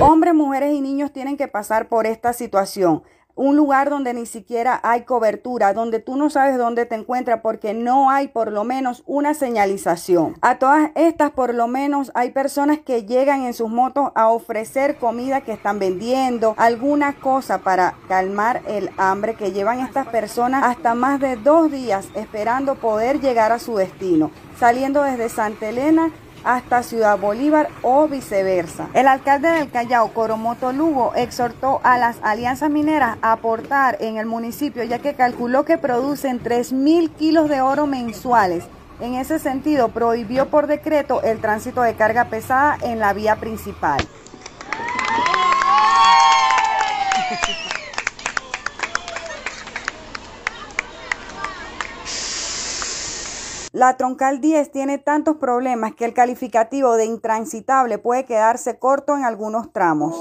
Hombres, 0.00 0.34
mujeres 0.34 0.72
y 0.72 0.80
niños 0.80 1.12
tienen 1.12 1.36
que 1.36 1.48
pasar 1.48 1.88
por 1.88 2.06
esta 2.06 2.32
situación 2.32 3.02
un 3.34 3.56
lugar 3.56 3.90
donde 3.90 4.14
ni 4.14 4.26
siquiera 4.26 4.80
hay 4.82 5.02
cobertura, 5.02 5.72
donde 5.72 6.00
tú 6.00 6.16
no 6.16 6.30
sabes 6.30 6.58
dónde 6.58 6.86
te 6.86 6.94
encuentras 6.94 7.40
porque 7.42 7.74
no 7.74 8.10
hay 8.10 8.28
por 8.28 8.52
lo 8.52 8.64
menos 8.64 9.02
una 9.06 9.34
señalización. 9.34 10.36
A 10.40 10.58
todas 10.58 10.90
estas 10.94 11.30
por 11.30 11.54
lo 11.54 11.68
menos 11.68 12.12
hay 12.14 12.30
personas 12.30 12.78
que 12.78 13.04
llegan 13.04 13.42
en 13.42 13.54
sus 13.54 13.70
motos 13.70 14.10
a 14.14 14.28
ofrecer 14.28 14.96
comida 14.96 15.40
que 15.40 15.52
están 15.52 15.78
vendiendo, 15.78 16.54
alguna 16.56 17.14
cosa 17.14 17.58
para 17.58 17.94
calmar 18.08 18.62
el 18.66 18.90
hambre 18.96 19.34
que 19.34 19.52
llevan 19.52 19.80
estas 19.80 20.06
personas 20.06 20.64
hasta 20.64 20.94
más 20.94 21.20
de 21.20 21.36
dos 21.36 21.70
días 21.70 22.08
esperando 22.14 22.74
poder 22.74 23.20
llegar 23.20 23.52
a 23.52 23.58
su 23.58 23.76
destino, 23.76 24.30
saliendo 24.58 25.02
desde 25.02 25.28
Santa 25.28 25.68
Elena 25.68 26.10
hasta 26.44 26.82
Ciudad 26.82 27.18
Bolívar 27.18 27.68
o 27.82 28.08
viceversa. 28.08 28.88
El 28.94 29.08
alcalde 29.08 29.48
del 29.48 29.70
Callao, 29.70 30.12
Coromoto 30.12 30.72
Lugo, 30.72 31.12
exhortó 31.14 31.80
a 31.84 31.98
las 31.98 32.16
alianzas 32.22 32.70
mineras 32.70 33.18
a 33.22 33.32
aportar 33.32 33.98
en 34.00 34.16
el 34.16 34.26
municipio 34.26 34.84
ya 34.84 34.98
que 34.98 35.14
calculó 35.14 35.64
que 35.64 35.78
producen 35.78 36.38
3 36.38 36.72
mil 36.72 37.10
kilos 37.10 37.48
de 37.48 37.60
oro 37.60 37.86
mensuales. 37.86 38.64
En 39.00 39.14
ese 39.14 39.38
sentido, 39.38 39.88
prohibió 39.88 40.48
por 40.48 40.66
decreto 40.66 41.22
el 41.22 41.40
tránsito 41.40 41.82
de 41.82 41.94
carga 41.94 42.26
pesada 42.26 42.78
en 42.82 42.98
la 42.98 43.12
vía 43.12 43.36
principal. 43.36 44.00
La 53.74 53.96
troncal 53.96 54.42
10 54.42 54.70
tiene 54.70 54.98
tantos 54.98 55.38
problemas 55.38 55.94
que 55.94 56.04
el 56.04 56.12
calificativo 56.12 56.94
de 56.96 57.06
intransitable 57.06 57.96
puede 57.96 58.26
quedarse 58.26 58.78
corto 58.78 59.16
en 59.16 59.24
algunos 59.24 59.72
tramos. 59.72 60.14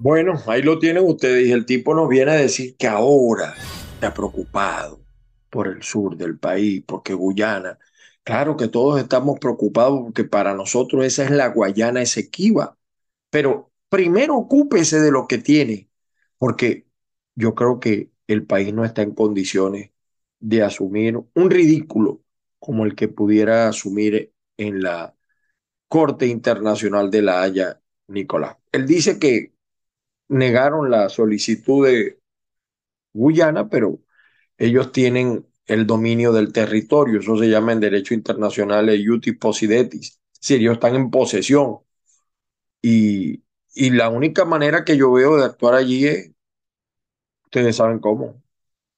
Bueno, 0.00 0.34
ahí 0.48 0.62
lo 0.62 0.80
tienen 0.80 1.04
ustedes 1.04 1.50
el 1.50 1.66
tipo 1.66 1.94
nos 1.94 2.08
viene 2.08 2.32
a 2.32 2.34
decir 2.34 2.74
que 2.76 2.88
ahora 2.88 3.54
está 3.94 4.12
preocupado 4.12 4.98
por 5.50 5.68
el 5.68 5.84
sur 5.84 6.16
del 6.16 6.36
país, 6.36 6.82
porque 6.84 7.14
Guyana 7.14 7.78
Claro 8.24 8.56
que 8.56 8.68
todos 8.68 9.00
estamos 9.00 9.38
preocupados 9.40 10.00
porque 10.02 10.24
para 10.24 10.54
nosotros 10.54 11.04
esa 11.04 11.24
es 11.24 11.30
la 11.30 11.48
Guayana 11.48 12.02
Esequiba, 12.02 12.78
pero 13.30 13.72
primero 13.88 14.36
ocúpese 14.36 15.00
de 15.00 15.10
lo 15.10 15.26
que 15.26 15.38
tiene, 15.38 15.90
porque 16.38 16.86
yo 17.34 17.54
creo 17.54 17.80
que 17.80 18.10
el 18.26 18.46
país 18.46 18.72
no 18.72 18.84
está 18.84 19.02
en 19.02 19.14
condiciones 19.14 19.90
de 20.38 20.62
asumir 20.62 21.16
un 21.34 21.50
ridículo 21.50 22.22
como 22.58 22.84
el 22.84 22.94
que 22.94 23.08
pudiera 23.08 23.68
asumir 23.68 24.32
en 24.56 24.82
la 24.82 25.16
Corte 25.88 26.26
Internacional 26.26 27.10
de 27.10 27.22
la 27.22 27.42
Haya 27.42 27.80
Nicolás. 28.08 28.56
Él 28.72 28.86
dice 28.86 29.18
que 29.18 29.54
negaron 30.28 30.90
la 30.90 31.08
solicitud 31.08 31.86
de 31.86 32.20
Guyana, 33.12 33.68
pero 33.68 34.00
ellos 34.58 34.92
tienen 34.92 35.46
el 35.70 35.86
dominio 35.86 36.32
del 36.32 36.52
territorio. 36.52 37.20
Eso 37.20 37.36
se 37.38 37.48
llama 37.48 37.72
en 37.72 37.80
derecho 37.80 38.14
internacional 38.14 38.88
el 38.88 39.02
iutis 39.02 39.36
possidetis. 39.38 40.20
Si 40.40 40.54
ellos 40.54 40.74
están 40.74 40.96
en 40.96 41.10
posesión. 41.10 41.78
Y, 42.82 43.42
y 43.74 43.90
la 43.90 44.08
única 44.08 44.44
manera 44.44 44.84
que 44.84 44.96
yo 44.96 45.12
veo 45.12 45.36
de 45.36 45.44
actuar 45.44 45.74
allí 45.74 46.06
es, 46.06 46.32
ustedes 47.44 47.76
saben 47.76 47.98
cómo. 47.98 48.42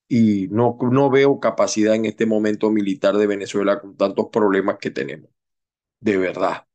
Y 0.09 0.49
no, 0.51 0.79
no 0.93 1.11
veo 1.11 1.41
capacidad 1.41 1.95
en 1.95 2.07
este 2.07 2.27
momento 2.27 2.71
militar 2.71 3.17
de 3.17 3.27
Venezuela 3.29 3.81
con 3.81 3.97
tantos 3.97 4.29
problemas 4.33 4.79
que 4.81 4.91
tenemos. 4.91 5.31
De 6.01 6.19
verdad. 6.19 6.67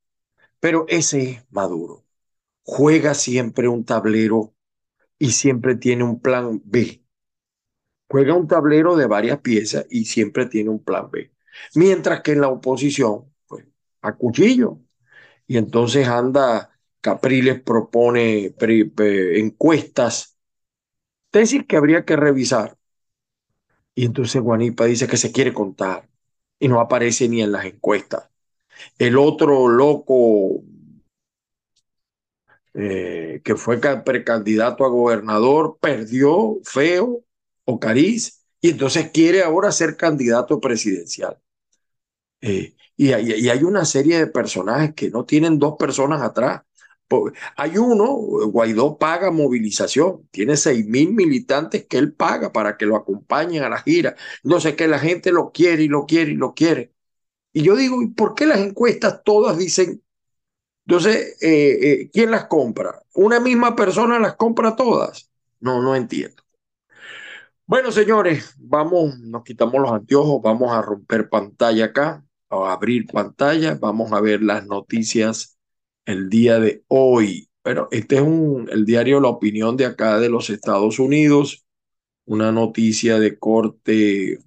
Pero 0.60 0.86
ese 0.90 1.32
es 1.32 1.46
Maduro. 1.52 2.06
Juega 2.64 3.14
siempre 3.16 3.68
un 3.70 3.86
tablero 3.86 4.56
y 5.20 5.32
siempre 5.32 5.76
tiene 5.76 6.04
un 6.06 6.22
plan 6.22 6.62
B 6.66 7.04
juega 8.08 8.34
un 8.34 8.48
tablero 8.48 8.96
de 8.96 9.08
varias 9.08 9.40
piezas 9.40 9.86
y 9.90 10.06
siempre 10.06 10.46
tiene 10.46 10.70
un 10.70 10.84
plan 10.84 11.10
B. 11.12 11.32
Mientras 11.76 12.22
que 12.22 12.34
en 12.34 12.42
la 12.42 12.50
oposición, 12.50 13.34
pues, 13.48 13.66
a 14.02 14.16
cuchillo. 14.16 14.80
Y 15.48 15.58
entonces 15.58 16.08
anda, 16.08 16.72
Capriles 17.02 17.62
propone 17.62 18.54
encuestas, 18.60 20.38
tesis 21.32 21.66
que 21.68 21.78
habría 21.78 22.06
que 22.06 22.16
revisar. 22.16 22.78
Y 23.96 24.06
entonces 24.06 24.42
Guanipa 24.42 24.86
dice 24.86 25.08
que 25.08 25.18
se 25.18 25.32
quiere 25.32 25.54
contar 25.54 26.08
y 26.60 26.68
no 26.68 26.80
aparece 26.80 27.28
ni 27.28 27.42
en 27.42 27.52
las 27.52 27.66
encuestas. 27.66 28.30
El 29.00 29.18
otro 29.18 29.68
loco 29.68 30.64
eh, 32.80 33.42
que 33.44 33.56
fue 33.56 33.80
precandidato 33.80 34.86
a 34.86 34.90
gobernador, 34.90 35.80
perdió 35.82 36.60
feo 36.64 37.24
o 37.68 37.80
cariz, 37.80 38.46
y 38.62 38.72
entonces 38.72 39.12
quiere 39.12 39.44
ahora 39.44 39.72
ser 39.72 39.98
candidato 39.98 40.60
presidencial. 40.62 41.38
Eh, 42.42 42.76
y, 42.96 43.12
hay, 43.12 43.64
una 43.64 43.86
serie 43.86 44.20
de 44.20 44.28
personajes 44.28 44.94
que 44.96 45.10
no 45.10 45.26
tienen 45.26 45.60
dos 45.60 45.76
personas 45.78 46.22
atrás. 46.22 46.64
Hay 47.56 47.78
uno, 47.78 48.06
Guaidó 48.48 48.98
paga 48.98 49.32
movilización, 49.32 50.28
tiene 50.32 50.58
seis 50.58 50.86
mil 50.86 51.14
militantes 51.14 51.86
que 51.88 51.98
él 51.98 52.14
paga 52.14 52.52
para 52.52 52.78
que 52.78 52.86
lo 52.86 52.96
acompañen 52.96 53.64
a 53.64 53.70
la 53.70 53.82
gira. 53.82 54.16
Entonces 54.44 54.76
que 54.76 54.88
la 54.88 55.00
gente 55.00 55.32
lo 55.32 55.52
quiere 55.52 55.84
y 55.84 55.88
lo 55.88 56.06
quiere 56.06 56.32
y 56.32 56.36
lo 56.36 56.54
quiere. 56.54 56.94
Y 57.54 57.64
yo 57.64 57.76
digo, 57.76 58.02
¿y 58.02 58.08
por 58.10 58.36
qué 58.36 58.46
las 58.46 58.60
encuestas 58.60 59.22
todas 59.24 59.58
dicen? 59.58 60.04
Entonces, 60.86 61.38
eh, 61.42 61.80
eh, 61.82 62.10
¿quién 62.14 62.32
las 62.32 62.46
compra? 62.46 63.04
¿Una 63.16 63.40
misma 63.40 63.76
persona 63.76 64.20
las 64.20 64.36
compra 64.36 64.76
todas? 64.76 65.30
No, 65.60 65.82
no 65.82 65.96
entiendo. 65.96 66.47
Bueno, 67.70 67.92
señores, 67.92 68.56
vamos, 68.58 69.20
nos 69.20 69.44
quitamos 69.44 69.82
los 69.82 69.92
anteojos, 69.92 70.42
vamos 70.42 70.72
a 70.72 70.82
romper 70.82 71.28
pantalla 71.28 71.86
acá, 71.86 72.26
a 72.50 72.72
abrir 72.72 73.08
pantalla, 73.08 73.76
vamos 73.76 74.14
a 74.14 74.22
ver 74.22 74.42
las 74.42 74.66
noticias 74.66 75.58
el 76.06 76.30
día 76.30 76.60
de 76.62 76.86
hoy. 76.88 77.50
Bueno, 77.66 77.90
este 77.92 78.16
es 78.16 78.22
un, 78.22 78.70
el 78.72 78.86
diario 78.86 79.20
La 79.20 79.28
Opinión 79.28 79.76
de 79.76 79.86
acá 79.86 80.18
de 80.18 80.30
los 80.30 80.50
Estados 80.50 80.98
Unidos, 80.98 81.66
una 82.24 82.54
noticia 82.54 83.20
de 83.20 83.38
corte, 83.38 84.40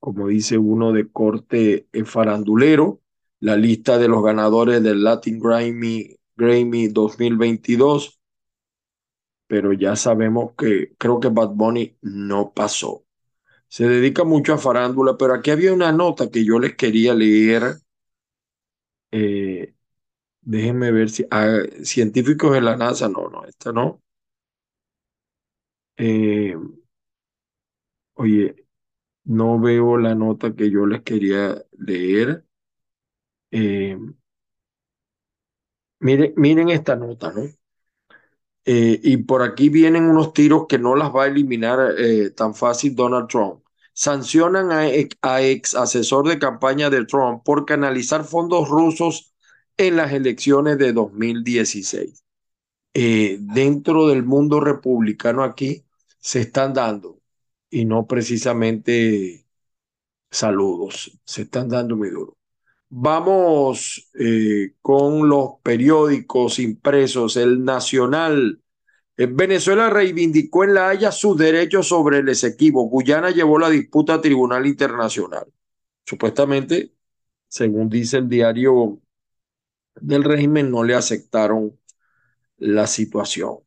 como 0.00 0.26
dice 0.26 0.58
uno, 0.58 0.92
de 0.92 1.08
corte 1.12 1.86
farandulero, 2.06 3.00
la 3.38 3.56
lista 3.56 3.98
de 3.98 4.08
los 4.08 4.24
ganadores 4.24 4.82
del 4.82 5.04
Latin 5.04 5.38
Grammy, 5.38 6.16
Grammy 6.36 6.88
2022 6.88 8.19
pero 9.50 9.74
ya 9.74 9.96
sabemos 9.96 10.52
que 10.56 10.94
creo 10.98 11.20
que 11.20 11.28
Bad 11.28 11.50
Bunny 11.50 11.98
no 12.02 12.52
pasó. 12.54 13.04
Se 13.68 13.88
dedica 13.88 14.24
mucho 14.24 14.54
a 14.54 14.58
farándula, 14.58 15.16
pero 15.18 15.34
aquí 15.34 15.50
había 15.52 15.74
una 15.74 15.92
nota 15.92 16.30
que 16.30 16.44
yo 16.44 16.58
les 16.60 16.76
quería 16.76 17.14
leer. 17.14 17.78
Eh, 19.12 19.74
déjenme 20.42 20.92
ver 20.92 21.10
si 21.10 21.26
ah, 21.32 21.60
científicos 21.84 22.52
de 22.54 22.60
la 22.62 22.76
NASA, 22.76 23.08
no, 23.08 23.28
no, 23.30 23.44
esta 23.46 23.72
no. 23.72 24.02
Eh, 25.96 26.54
oye, 28.14 28.54
no 29.24 29.60
veo 29.60 29.96
la 29.98 30.14
nota 30.16 30.54
que 30.56 30.70
yo 30.70 30.86
les 30.86 31.02
quería 31.02 31.62
leer. 31.78 32.46
Eh, 33.50 33.96
miren, 36.00 36.34
miren 36.36 36.68
esta 36.70 36.94
nota, 36.96 37.32
¿no? 37.32 37.42
Eh, 38.72 39.00
y 39.02 39.16
por 39.16 39.42
aquí 39.42 39.68
vienen 39.68 40.04
unos 40.04 40.32
tiros 40.32 40.66
que 40.68 40.78
no 40.78 40.94
las 40.94 41.10
va 41.10 41.24
a 41.24 41.26
eliminar 41.26 41.92
eh, 41.98 42.30
tan 42.30 42.54
fácil 42.54 42.94
Donald 42.94 43.26
Trump. 43.28 43.64
Sancionan 43.94 44.70
a, 44.70 45.42
ex 45.42 45.74
asesor 45.74 46.28
de 46.28 46.38
campaña 46.38 46.88
de 46.88 47.04
Trump 47.04 47.42
por 47.44 47.66
canalizar 47.66 48.24
fondos 48.24 48.68
rusos 48.68 49.34
en 49.76 49.96
las 49.96 50.12
elecciones 50.12 50.78
de 50.78 50.92
2016. 50.92 52.24
Eh, 52.94 53.38
dentro 53.40 54.08
del 54.08 54.24
mundo 54.24 54.60
republicano 54.60 55.42
aquí 55.44 55.84
se 56.20 56.40
están 56.42 56.72
dando, 56.74 57.20
y 57.70 57.84
no 57.86 58.06
precisamente 58.06 59.46
saludos, 60.30 61.20
se 61.24 61.42
están 61.42 61.68
dando 61.68 61.96
muy 61.96 62.10
duro. 62.10 62.39
Vamos 62.92 64.10
eh, 64.18 64.74
con 64.82 65.28
los 65.28 65.60
periódicos 65.62 66.58
impresos. 66.58 67.36
El 67.36 67.64
Nacional. 67.64 68.60
Eh, 69.16 69.26
Venezuela 69.26 69.90
reivindicó 69.90 70.64
en 70.64 70.74
La 70.74 70.88
Haya 70.88 71.12
sus 71.12 71.38
derechos 71.38 71.86
sobre 71.88 72.18
el 72.18 72.28
Esequibo. 72.28 72.88
Guyana 72.88 73.30
llevó 73.30 73.58
la 73.60 73.70
disputa 73.70 74.14
a 74.14 74.20
Tribunal 74.20 74.66
Internacional. 74.66 75.46
Supuestamente, 76.04 76.92
según 77.48 77.88
dice 77.88 78.18
el 78.18 78.28
diario 78.28 79.00
del 80.00 80.24
régimen, 80.24 80.70
no 80.70 80.82
le 80.82 80.94
aceptaron 80.94 81.78
la 82.58 82.86
situación. 82.88 83.58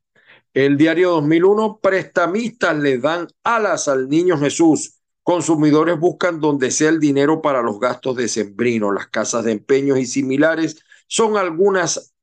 El 0.54 0.78
diario 0.78 1.12
2001, 1.12 1.80
prestamistas 1.82 2.78
le 2.78 2.98
dan 2.98 3.28
alas 3.44 3.88
al 3.88 4.10
niño 4.10 4.38
Jesús. 4.38 5.00
Consumidores 5.24 5.98
buscan 5.98 6.42
donde 6.42 6.70
sea 6.70 6.90
el 6.90 7.00
dinero 7.00 7.42
para 7.42 7.62
los 7.62 7.80
gastos 7.80 8.18
de 8.18 8.28
sembrino. 8.28 8.92
Las 8.92 9.08
casas 9.08 9.46
de 9.46 9.54
empeños 9.54 9.98
y 9.98 10.06
similares 10.06 10.84
son 11.08 11.38
algunas 11.38 12.14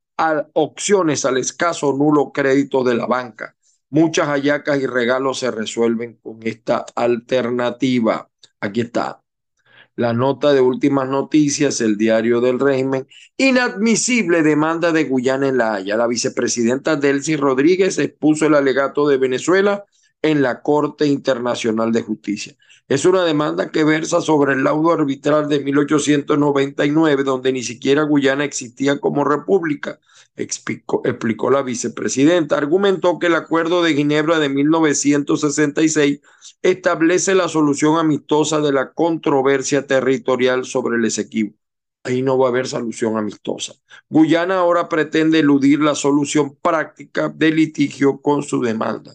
opciones 0.52 1.24
al 1.24 1.38
escaso 1.38 1.88
o 1.88 1.96
nulo 1.96 2.30
crédito 2.30 2.84
de 2.84 2.94
la 2.94 3.06
banca. 3.06 3.56
Muchas 3.88 4.28
hallacas 4.28 4.80
y 4.80 4.86
regalos 4.86 5.38
se 5.38 5.50
resuelven 5.50 6.18
con 6.22 6.40
esta 6.42 6.84
alternativa. 6.94 8.30
Aquí 8.60 8.82
está. 8.82 9.22
La 9.96 10.12
nota 10.12 10.52
de 10.52 10.60
últimas 10.60 11.08
noticias, 11.08 11.80
el 11.80 11.96
diario 11.96 12.40
del 12.40 12.60
régimen. 12.60 13.08
Inadmisible 13.36 14.42
demanda 14.42 14.92
de 14.92 15.04
Guyana 15.04 15.48
en 15.48 15.58
La 15.58 15.74
Haya. 15.74 15.96
La 15.96 16.06
vicepresidenta 16.06 16.96
Delcy 16.96 17.36
Rodríguez 17.36 17.98
expuso 17.98 18.46
el 18.46 18.54
alegato 18.54 19.08
de 19.08 19.16
Venezuela 19.16 19.84
en 20.22 20.42
la 20.42 20.62
Corte 20.62 21.06
Internacional 21.06 21.92
de 21.92 22.02
Justicia. 22.02 22.56
Es 22.90 23.04
una 23.04 23.24
demanda 23.24 23.70
que 23.70 23.84
versa 23.84 24.20
sobre 24.20 24.54
el 24.54 24.64
laudo 24.64 24.90
arbitral 24.90 25.48
de 25.48 25.60
1899, 25.60 27.22
donde 27.22 27.52
ni 27.52 27.62
siquiera 27.62 28.02
Guyana 28.02 28.42
existía 28.42 28.98
como 28.98 29.22
república, 29.22 30.00
explicó, 30.34 31.50
la 31.52 31.62
vicepresidenta. 31.62 32.58
Argumentó 32.58 33.20
que 33.20 33.28
el 33.28 33.36
Acuerdo 33.36 33.84
de 33.84 33.94
Ginebra 33.94 34.40
de 34.40 34.48
1966 34.48 36.20
establece 36.62 37.36
la 37.36 37.46
solución 37.46 37.96
amistosa 37.96 38.60
de 38.60 38.72
la 38.72 38.92
controversia 38.92 39.86
territorial 39.86 40.64
sobre 40.64 40.96
el 40.96 41.04
Esequibo. 41.04 41.54
Ahí 42.02 42.22
no 42.22 42.38
va 42.38 42.46
a 42.46 42.50
haber 42.50 42.66
solución 42.66 43.16
amistosa. 43.16 43.74
Guyana 44.08 44.58
ahora 44.58 44.88
pretende 44.88 45.38
eludir 45.38 45.80
la 45.80 45.94
solución 45.94 46.56
práctica 46.60 47.28
del 47.28 47.54
litigio 47.54 48.20
con 48.20 48.42
su 48.42 48.60
demanda. 48.60 49.14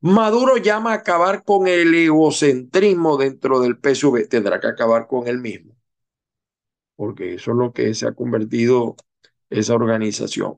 Maduro 0.00 0.56
llama 0.56 0.92
a 0.92 0.96
acabar 0.96 1.44
con 1.44 1.66
el 1.68 1.94
egocentrismo 1.94 3.18
dentro 3.18 3.60
del 3.60 3.76
PSV. 3.76 4.26
Tendrá 4.28 4.58
que 4.60 4.68
acabar 4.68 5.06
con 5.06 5.28
él 5.28 5.38
mismo, 5.38 5.76
porque 6.96 7.34
eso 7.34 7.52
es 7.52 7.56
lo 7.56 7.72
que 7.72 7.94
se 7.94 8.06
ha 8.06 8.12
convertido 8.12 8.96
esa 9.50 9.74
organización. 9.74 10.56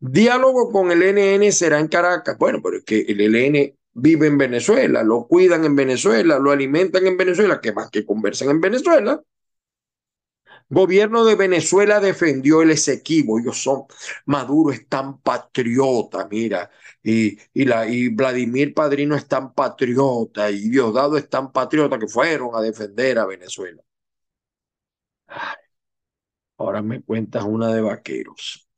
Diálogo 0.00 0.70
con 0.72 0.92
el 0.92 1.02
NN 1.02 1.52
será 1.52 1.80
en 1.80 1.88
Caracas. 1.88 2.38
Bueno, 2.38 2.60
pero 2.62 2.78
es 2.78 2.84
que 2.84 3.00
el 3.00 3.20
LN 3.20 3.76
vive 3.94 4.28
en 4.28 4.38
Venezuela, 4.38 5.02
lo 5.04 5.26
cuidan 5.28 5.64
en 5.64 5.76
Venezuela, 5.76 6.38
lo 6.38 6.52
alimentan 6.52 7.06
en 7.06 7.16
Venezuela, 7.16 7.60
que 7.60 7.72
más 7.72 7.90
que 7.90 8.06
conversan 8.06 8.50
en 8.50 8.60
Venezuela. 8.60 9.22
Gobierno 10.70 11.24
de 11.24 11.34
Venezuela 11.36 12.00
defendió 12.00 12.62
el 12.62 12.70
Esequibo. 12.70 13.38
Ellos 13.38 13.62
son, 13.62 13.84
Maduro 14.26 14.72
es 14.72 14.88
tan 14.88 15.20
patriota, 15.20 16.26
mira, 16.30 16.70
y, 17.02 17.36
y, 17.52 17.64
la, 17.66 17.86
y 17.88 18.08
Vladimir 18.08 18.72
Padrino 18.74 19.16
es 19.16 19.26
tan 19.28 19.52
patriota, 19.54 20.50
y 20.50 20.68
Diosdado 20.70 21.16
es 21.18 21.28
tan 21.28 21.52
patriota 21.52 21.98
que 21.98 22.08
fueron 22.08 22.50
a 22.54 22.60
defender 22.60 23.18
a 23.18 23.26
Venezuela. 23.26 23.82
ahora 26.58 26.80
me 26.82 27.02
cuentas 27.02 27.42
una 27.44 27.74
de 27.74 27.80
vaqueros. 27.80 28.68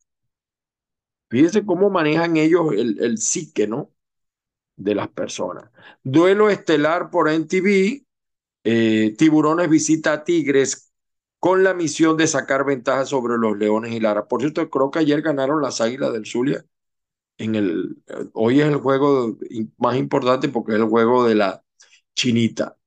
Fíjense 1.31 1.65
cómo 1.65 1.91
manejan 1.91 2.37
ellos 2.37 2.73
el, 2.73 3.03
el 3.03 3.19
psique, 3.19 3.67
¿no? 3.67 3.91
De 4.77 4.95
las 4.95 5.09
personas. 5.11 5.71
Duelo 6.05 6.51
estelar 6.51 7.11
por 7.11 7.31
NTV. 7.31 8.07
Eh, 8.65 9.15
tiburones 9.19 9.71
visita 9.71 10.15
a 10.15 10.25
Tigres 10.25 10.92
con 11.43 11.65
la 11.65 11.75
misión 11.75 12.17
de 12.17 12.29
sacar 12.29 12.65
ventaja 12.65 13.05
sobre 13.05 13.37
los 13.37 13.59
Leones 13.59 13.93
y 13.93 13.99
Lara. 14.01 14.29
Por 14.29 14.43
cierto, 14.43 14.71
creo 14.71 14.93
que 14.93 15.01
ayer 15.01 15.23
ganaron 15.23 15.61
las 15.61 15.81
Águilas 15.81 16.13
del 16.13 16.25
Zulia. 16.25 16.65
En 17.39 17.57
el, 17.57 18.03
hoy 18.35 18.61
es 18.61 18.69
el 18.69 18.77
juego 18.77 19.39
más 19.79 19.97
importante 19.97 20.49
porque 20.49 20.73
es 20.73 20.79
el 20.79 20.87
juego 20.87 21.27
de 21.27 21.35
la 21.37 21.65
chinita. 22.15 22.79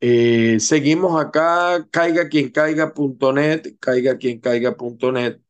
Eh, 0.00 0.58
seguimos 0.60 1.20
acá, 1.22 1.88
caiga 1.90 2.28
quien 2.28 2.50
caiga.net, 2.50 3.76
caiga 3.80 4.18
quien 4.18 4.40
caiga.net. 4.40 5.40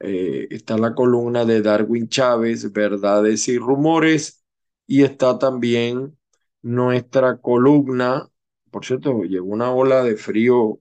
Eh, 0.00 0.48
está 0.50 0.78
la 0.78 0.94
columna 0.94 1.44
de 1.44 1.62
Darwin 1.62 2.08
Chávez, 2.08 2.72
verdades 2.72 3.48
y 3.48 3.58
rumores, 3.58 4.44
y 4.86 5.04
está 5.04 5.38
también 5.38 6.18
nuestra 6.62 7.38
columna. 7.38 8.28
Por 8.70 8.84
cierto, 8.86 9.22
llegó 9.24 9.46
una 9.48 9.72
ola 9.72 10.02
de 10.04 10.16
frío 10.16 10.80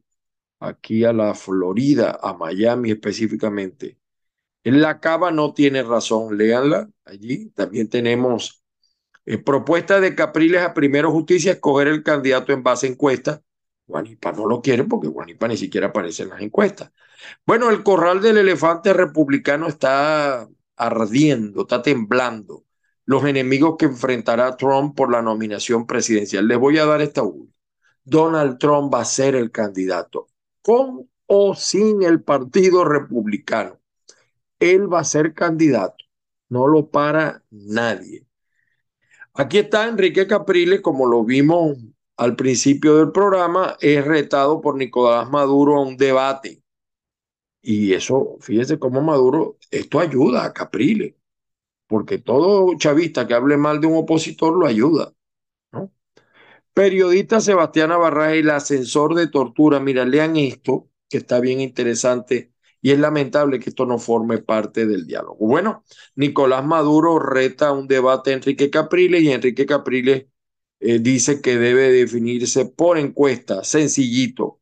aquí 0.60 1.04
a 1.06 1.14
la 1.14 1.34
Florida, 1.36 2.20
a 2.22 2.34
Miami 2.34 2.92
específicamente. 2.92 3.98
En 4.64 4.82
la 4.82 5.00
Cava 5.00 5.32
no 5.32 5.54
tiene 5.54 5.84
razón, 5.84 6.38
léanla 6.38 6.90
allí. 7.06 7.50
También 7.52 7.90
tenemos 7.90 8.64
eh, 9.26 9.38
propuesta 9.38 10.00
de 10.00 10.16
Capriles 10.16 10.62
a 10.62 10.74
Primero 10.74 11.12
Justicia, 11.12 11.54
escoger 11.54 11.88
el 11.88 12.04
candidato 12.04 12.54
en 12.54 12.64
base 12.64 12.88
a 12.88 12.90
encuesta. 12.90 13.42
Guanipa 13.88 14.32
no 14.34 14.46
lo 14.48 14.62
quiere 14.62 14.84
porque 14.86 15.08
Guanipa 15.08 15.48
ni 15.48 15.58
siquiera 15.58 15.88
aparece 15.88 16.24
en 16.24 16.30
las 16.30 16.42
encuestas. 16.42 16.92
Bueno, 17.46 17.70
el 17.70 17.84
corral 17.84 18.22
del 18.22 18.38
elefante 18.38 18.94
republicano 18.94 19.68
está 19.68 20.48
ardiendo, 20.76 21.62
está 21.62 21.82
temblando. 21.82 22.66
Los 23.06 23.26
enemigos 23.26 23.76
que 23.78 23.86
enfrentará 23.86 24.56
Trump 24.58 24.96
por 24.96 25.12
la 25.12 25.22
nominación 25.22 25.88
presidencial. 25.88 26.48
Les 26.48 26.58
voy 26.60 26.78
a 26.78 26.86
dar 26.86 27.02
esta 27.02 27.24
última. 27.24 27.54
Donald 28.04 28.58
Trump 28.60 28.94
va 28.94 29.02
a 29.02 29.06
ser 29.06 29.36
el 29.36 29.52
candidato, 29.52 30.28
con 30.62 31.10
o 31.28 31.56
sin 31.56 32.04
el 32.04 32.22
Partido 32.24 32.84
Republicano. 32.86 33.80
Él 34.60 34.92
va 34.92 35.00
a 35.00 35.04
ser 35.04 35.34
candidato, 35.34 36.04
no 36.50 36.68
lo 36.68 36.90
para 36.90 37.44
nadie. 37.50 38.26
Aquí 39.34 39.60
está 39.60 39.88
Enrique 39.88 40.28
Capriles, 40.28 40.82
como 40.82 41.06
lo 41.06 41.24
vimos 41.24 41.78
al 42.18 42.36
principio 42.36 42.98
del 42.98 43.12
programa, 43.12 43.78
es 43.80 44.04
retado 44.04 44.60
por 44.60 44.76
Nicolás 44.76 45.30
Maduro 45.30 45.78
a 45.78 45.84
un 45.84 45.96
debate. 45.96 46.62
Y 47.62 47.94
eso, 47.94 48.38
fíjese 48.42 48.80
cómo 48.80 49.02
Maduro, 49.02 49.58
esto 49.72 50.00
ayuda 50.00 50.44
a 50.46 50.54
Capriles, 50.54 51.16
porque 51.88 52.18
todo 52.18 52.78
chavista 52.78 53.28
que 53.28 53.34
hable 53.34 53.58
mal 53.58 53.80
de 53.80 53.88
un 53.88 53.98
opositor 53.98 54.58
lo 54.58 54.66
ayuda. 54.66 55.14
Periodista 56.80 57.42
Sebastián 57.42 57.90
Navarra, 57.90 58.34
el 58.34 58.50
ascensor 58.50 59.14
de 59.14 59.28
tortura. 59.28 59.82
Mira, 59.82 60.06
lean 60.06 60.38
esto, 60.38 60.88
que 61.10 61.18
está 61.18 61.42
bien 61.42 61.60
interesante 61.60 62.54
y 62.82 62.92
es 62.92 63.00
lamentable 63.00 63.60
que 63.60 63.72
esto 63.72 63.86
no 63.86 64.00
forme 64.00 64.38
parte 64.38 64.86
del 64.86 65.06
diálogo. 65.06 65.46
Bueno, 65.46 65.84
Nicolás 66.16 66.66
Maduro 66.66 67.20
reta 67.20 67.74
un 67.74 67.86
debate 67.86 68.32
a 68.32 68.36
Enrique 68.36 68.70
Capriles 68.70 69.24
y 69.24 69.30
Enrique 69.30 69.66
Capriles 69.66 70.28
eh, 70.80 71.00
dice 71.00 71.42
que 71.42 71.58
debe 71.58 71.92
definirse 71.92 72.64
por 72.68 72.98
encuesta, 72.98 73.66
sencillito. 73.66 74.62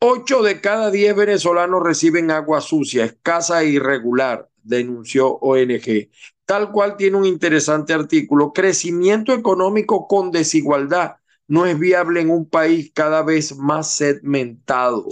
Ocho 0.00 0.42
de 0.42 0.60
cada 0.60 0.90
diez 0.90 1.14
venezolanos 1.14 1.84
reciben 1.84 2.32
agua 2.32 2.62
sucia, 2.62 3.04
escasa 3.04 3.62
e 3.62 3.68
irregular, 3.68 4.50
denunció 4.64 5.34
ONG. 5.34 6.10
Tal 6.46 6.72
cual 6.72 6.96
tiene 6.96 7.16
un 7.16 7.26
interesante 7.26 7.92
artículo, 7.92 8.52
crecimiento 8.52 9.32
económico 9.32 10.08
con 10.08 10.32
desigualdad 10.32 11.18
no 11.48 11.66
es 11.66 11.78
viable 11.78 12.20
en 12.20 12.30
un 12.30 12.48
país 12.48 12.92
cada 12.94 13.22
vez 13.22 13.56
más 13.56 13.90
segmentado. 13.92 15.08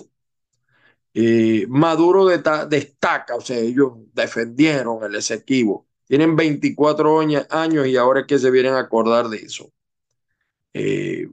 Eh, 1.15 1.67
Maduro 1.69 2.27
destaca, 2.27 3.37
o 3.37 3.41
sea, 3.41 3.59
ellos 3.59 3.93
defendieron 4.15 5.03
el 5.05 5.15
Esequibo. 5.17 5.87
Tienen 6.07 6.37
24 6.37 7.21
años 7.21 7.87
y 7.87 7.97
ahora 7.97 8.21
es 8.21 8.27
que 8.27 8.39
se 8.39 8.51
vienen 8.51 8.75
a 8.75 8.81
acordar 8.81 9.29
de 9.29 9.39
eso. 9.39 9.73
Eh, 10.75 11.29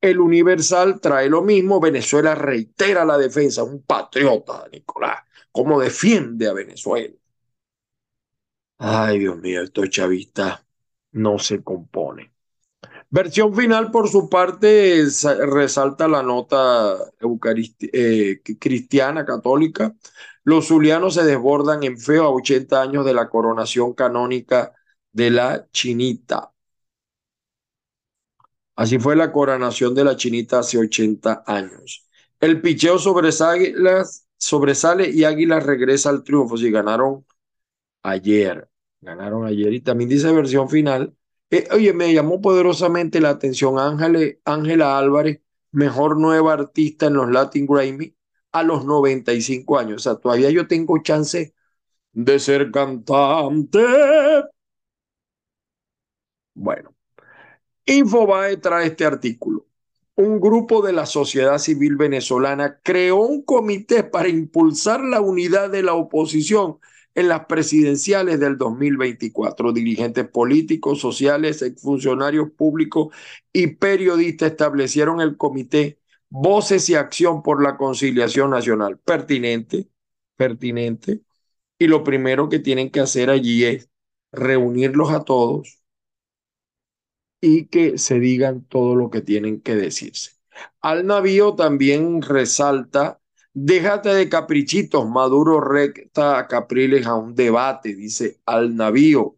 el 0.00 0.20
Universal 0.20 1.00
trae 1.00 1.28
lo 1.30 1.42
mismo. 1.42 1.80
Venezuela 1.80 2.34
reitera 2.34 3.04
la 3.06 3.18
defensa. 3.18 3.64
Un 3.64 3.82
patriota, 3.84 4.66
Nicolás. 4.72 5.20
¿Cómo 5.52 5.80
defiende 5.80 6.48
a 6.48 6.54
Venezuela? 6.54 7.14
Ay, 8.78 9.18
Dios 9.20 9.38
mío, 9.38 9.62
estos 9.62 9.90
chavistas 9.90 10.64
no 11.12 11.38
se 11.38 11.62
componen. 11.62 12.32
Versión 13.12 13.54
final, 13.56 13.90
por 13.90 14.08
su 14.08 14.28
parte, 14.28 15.04
resalta 15.46 16.06
la 16.06 16.22
nota 16.22 16.96
eh, 17.92 18.40
cristiana 18.60 19.24
católica. 19.24 19.96
Los 20.44 20.68
zulianos 20.68 21.14
se 21.14 21.24
desbordan 21.24 21.82
en 21.82 21.98
feo 21.98 22.24
a 22.24 22.30
80 22.30 22.80
años 22.80 23.04
de 23.04 23.14
la 23.14 23.28
coronación 23.28 23.94
canónica 23.94 24.72
de 25.12 25.30
la 25.30 25.66
chinita. 25.72 26.52
Así 28.76 28.98
fue 28.98 29.16
la 29.16 29.32
coronación 29.32 29.94
de 29.94 30.04
la 30.04 30.16
chinita 30.16 30.60
hace 30.60 30.78
80 30.78 31.44
años. 31.46 32.06
El 32.40 32.60
picheo 32.62 32.98
sobresale, 32.98 35.10
y 35.10 35.24
Águilas 35.24 35.64
regresa 35.64 36.10
al 36.10 36.24
triunfo. 36.24 36.56
Si 36.56 36.70
ganaron 36.70 37.26
ayer, 38.02 38.68
ganaron 39.00 39.46
ayer. 39.46 39.72
Y 39.74 39.80
también 39.82 40.10
dice 40.10 40.32
versión 40.32 40.68
final 40.70 41.14
eh, 41.50 41.68
oye, 41.72 41.92
me 41.92 42.12
llamó 42.12 42.40
poderosamente 42.40 43.20
la 43.20 43.30
atención 43.30 43.78
Ángela 43.78 44.98
Álvarez, 44.98 45.40
mejor 45.72 46.18
nueva 46.18 46.52
artista 46.54 47.06
en 47.06 47.14
los 47.14 47.30
Latin 47.30 47.66
Grammy 47.66 48.14
a 48.52 48.62
los 48.62 48.84
95 48.84 49.78
años. 49.78 49.96
O 50.06 50.10
sea, 50.10 50.20
todavía 50.20 50.50
yo 50.50 50.66
tengo 50.66 51.02
chance 51.02 51.54
de 52.12 52.38
ser 52.38 52.70
cantante. 52.70 53.80
Bueno, 56.54 56.94
Infobae 57.86 58.56
trae 58.58 58.86
este 58.88 59.04
artículo. 59.04 59.66
Un 60.16 60.40
grupo 60.40 60.82
de 60.82 60.92
la 60.92 61.06
sociedad 61.06 61.58
civil 61.58 61.96
venezolana 61.96 62.80
creó 62.82 63.18
un 63.22 63.42
comité 63.42 64.04
para 64.04 64.28
impulsar 64.28 65.00
la 65.02 65.20
unidad 65.20 65.70
de 65.70 65.82
la 65.82 65.94
oposición 65.94 66.78
en 67.20 67.28
las 67.28 67.46
presidenciales 67.46 68.40
del 68.40 68.58
2024. 68.58 69.72
Dirigentes 69.72 70.28
políticos, 70.28 71.00
sociales, 71.00 71.62
exfuncionarios 71.62 72.50
públicos 72.50 73.14
y 73.52 73.68
periodistas 73.68 74.52
establecieron 74.52 75.20
el 75.20 75.36
comité 75.36 75.98
Voces 76.28 76.88
y 76.88 76.94
Acción 76.94 77.42
por 77.42 77.62
la 77.62 77.76
Conciliación 77.76 78.50
Nacional. 78.50 78.98
Pertinente, 78.98 79.88
pertinente. 80.36 81.20
Y 81.78 81.86
lo 81.86 82.04
primero 82.04 82.48
que 82.48 82.58
tienen 82.58 82.90
que 82.90 83.00
hacer 83.00 83.30
allí 83.30 83.64
es 83.64 83.88
reunirlos 84.32 85.10
a 85.10 85.24
todos 85.24 85.80
y 87.40 87.66
que 87.66 87.98
se 87.98 88.20
digan 88.20 88.64
todo 88.64 88.94
lo 88.94 89.10
que 89.10 89.22
tienen 89.22 89.60
que 89.60 89.74
decirse. 89.74 90.32
Al 90.80 91.06
navío 91.06 91.54
también 91.54 92.22
resalta 92.22 93.19
Déjate 93.52 94.10
de 94.10 94.28
caprichitos, 94.28 95.08
Maduro 95.08 95.60
recta 95.60 96.38
a 96.38 96.46
Capriles 96.46 97.06
a 97.06 97.16
un 97.16 97.34
debate, 97.34 97.94
dice 97.94 98.40
al 98.46 98.76
navío. 98.76 99.36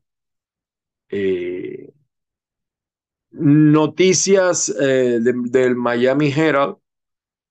Eh, 1.09 1.93
noticias 3.31 4.69
eh, 4.81 5.19
del 5.21 5.77
Miami 5.77 6.31
Herald. 6.31 6.77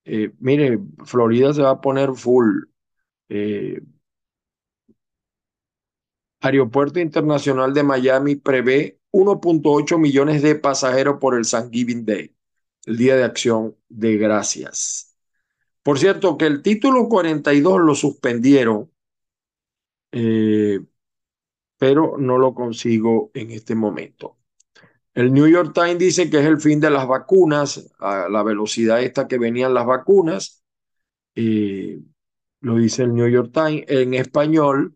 Eh, 0.06 0.32
mire, 0.40 0.80
Florida 1.06 1.54
se 1.54 1.62
va 1.62 1.72
a 1.72 1.82
poner 1.82 2.14
full. 2.16 2.64
Aeropuerto 6.42 7.00
Internacional 7.00 7.74
de 7.74 7.84
Miami 7.84 8.36
prevé 8.36 9.00
1.8 9.12 9.98
millones 9.98 10.42
de 10.42 10.56
pasajeros 10.56 11.18
por 11.20 11.36
el 11.36 11.48
Thanksgiving 11.50 12.06
Day, 12.06 12.36
el 12.86 12.98
Día 12.98 13.16
de 13.16 13.24
Acción 13.24 13.76
de 13.90 14.18
Gracias. 14.18 15.11
Por 15.84 15.98
cierto, 16.00 16.38
que 16.38 16.46
el 16.46 16.62
título 16.62 17.08
42 17.10 17.82
lo 17.82 17.96
suspendieron, 17.96 18.92
eh, 20.12 20.80
pero 21.78 22.16
no 22.18 22.38
lo 22.38 22.54
consigo 22.54 23.32
en 23.34 23.52
este 23.52 23.76
momento. 23.76 24.38
El 25.14 25.34
New 25.34 25.48
York 25.48 25.74
Times 25.74 26.00
dice 26.00 26.30
que 26.30 26.40
es 26.40 26.46
el 26.46 26.62
fin 26.62 26.80
de 26.80 26.90
las 26.90 27.08
vacunas, 27.08 27.92
a 28.00 28.30
la 28.30 28.44
velocidad 28.44 29.02
esta 29.02 29.28
que 29.28 29.38
venían 29.38 29.74
las 29.74 29.86
vacunas. 29.86 30.64
Lo 32.62 32.76
dice 32.78 33.04
el 33.04 33.14
New 33.14 33.28
York 33.28 33.52
Times. 33.54 33.86
En 33.88 34.14
español 34.14 34.96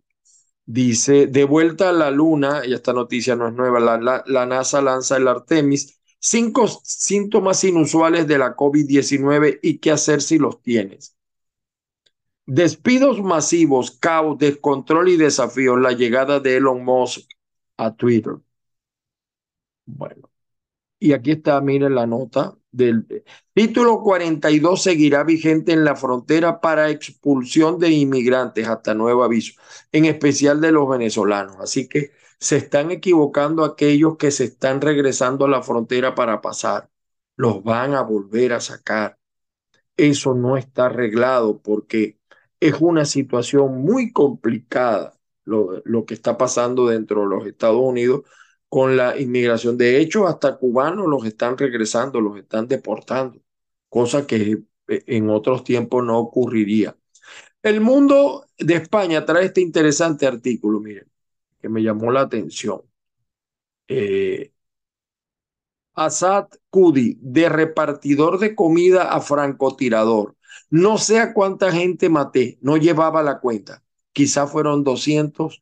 dice, 0.66 1.28
de 1.28 1.46
vuelta 1.46 1.90
a 1.90 1.94
la 1.94 2.12
luna, 2.12 2.62
y 2.66 2.74
esta 2.74 2.94
noticia 2.94 3.36
no 3.36 3.48
es 3.48 3.54
nueva, 3.54 3.80
la, 3.80 4.24
la 4.26 4.46
NASA 4.46 4.82
lanza 4.82 5.18
el 5.18 5.28
Artemis 5.28 6.00
Cinco 6.20 6.68
síntomas 6.68 7.64
inusuales 7.64 8.28
de 8.28 8.38
la 8.38 8.56
COVID-19 8.56 9.60
y 9.62 9.78
qué 9.80 9.92
hacer 9.92 10.22
si 10.22 10.38
los 10.40 10.62
tienes. 10.62 11.16
Despidos 12.48 13.22
masivos, 13.22 13.92
caos, 13.92 14.38
descontrol 14.38 15.10
y 15.10 15.18
desafíos. 15.18 15.80
La 15.80 15.92
llegada 15.94 16.40
de 16.40 16.58
Elon 16.58 16.84
Musk 16.84 17.28
a 17.78 17.96
Twitter. 17.96 18.36
Bueno, 19.86 20.30
y 21.00 21.14
aquí 21.14 21.32
está, 21.32 21.62
miren 21.62 21.96
la 21.96 22.08
nota 22.08 22.58
del 22.72 23.06
título 23.54 24.02
42 24.02 24.82
seguirá 24.84 25.24
vigente 25.24 25.72
en 25.72 25.86
la 25.86 25.96
frontera 25.96 26.60
para 26.60 26.90
expulsión 26.90 27.80
de 27.80 27.90
inmigrantes 27.92 28.68
hasta 28.68 28.94
nuevo 28.94 29.24
aviso, 29.24 29.54
en 29.92 30.06
especial 30.06 30.60
de 30.62 30.72
los 30.72 30.90
venezolanos. 30.90 31.58
Así 31.60 31.88
que 31.88 32.12
se 32.40 32.58
están 32.58 32.92
equivocando 32.92 33.64
aquellos 33.64 34.18
que 34.18 34.32
se 34.32 34.46
están 34.46 34.82
regresando 34.82 35.46
a 35.46 35.50
la 35.50 35.64
frontera 35.64 36.16
para 36.16 36.42
pasar. 36.42 36.90
Los 37.38 37.64
van 37.64 37.94
a 37.94 38.02
volver 38.02 38.54
a 38.54 38.62
sacar. 38.62 39.18
Eso 39.98 40.34
no 40.36 40.58
está 40.58 40.88
arreglado 40.88 41.62
porque 41.62 42.20
es 42.60 42.76
una 42.80 43.06
situación 43.06 43.82
muy 43.82 44.12
complicada 44.12 45.18
lo, 45.46 45.82
lo 45.86 46.06
que 46.06 46.16
está 46.16 46.38
pasando 46.38 46.88
dentro 46.88 47.22
de 47.22 47.28
los 47.28 47.48
Estados 47.48 47.82
Unidos 47.82 48.24
con 48.70 48.98
la 48.98 49.18
inmigración. 49.20 49.78
De 49.78 50.00
hecho, 50.00 50.28
hasta 50.28 50.58
cubanos 50.58 51.08
los 51.08 51.26
están 51.26 51.58
regresando, 51.58 52.20
los 52.22 52.38
están 52.38 52.68
deportando, 52.68 53.40
cosa 53.90 54.28
que 54.28 54.64
eh, 54.88 55.04
en 55.08 55.30
otros 55.30 55.64
tiempos 55.64 56.04
no 56.04 56.20
ocurriría. 56.20 56.98
El 57.64 57.82
mundo 57.82 58.48
de 58.60 58.76
España 58.76 59.26
trae 59.26 59.46
este 59.46 59.62
interesante 59.62 60.28
artículo, 60.28 60.80
miren 60.80 61.10
que 61.66 61.70
me 61.70 61.82
llamó 61.82 62.12
la 62.12 62.22
atención. 62.22 62.82
Eh, 63.88 64.52
Asad 65.96 66.48
Kudi, 66.70 67.18
de 67.22 67.50
repartidor 67.50 68.38
de 68.40 68.54
comida 68.56 69.12
a 69.12 69.20
francotirador. 69.22 70.36
No 70.70 70.98
sé 70.98 71.20
a 71.20 71.34
cuánta 71.34 71.72
gente 71.72 72.08
maté, 72.10 72.58
no 72.62 72.78
llevaba 72.78 73.24
la 73.24 73.40
cuenta. 73.40 73.84
Quizá 74.14 74.48
fueron 74.48 74.84
200 74.84 75.60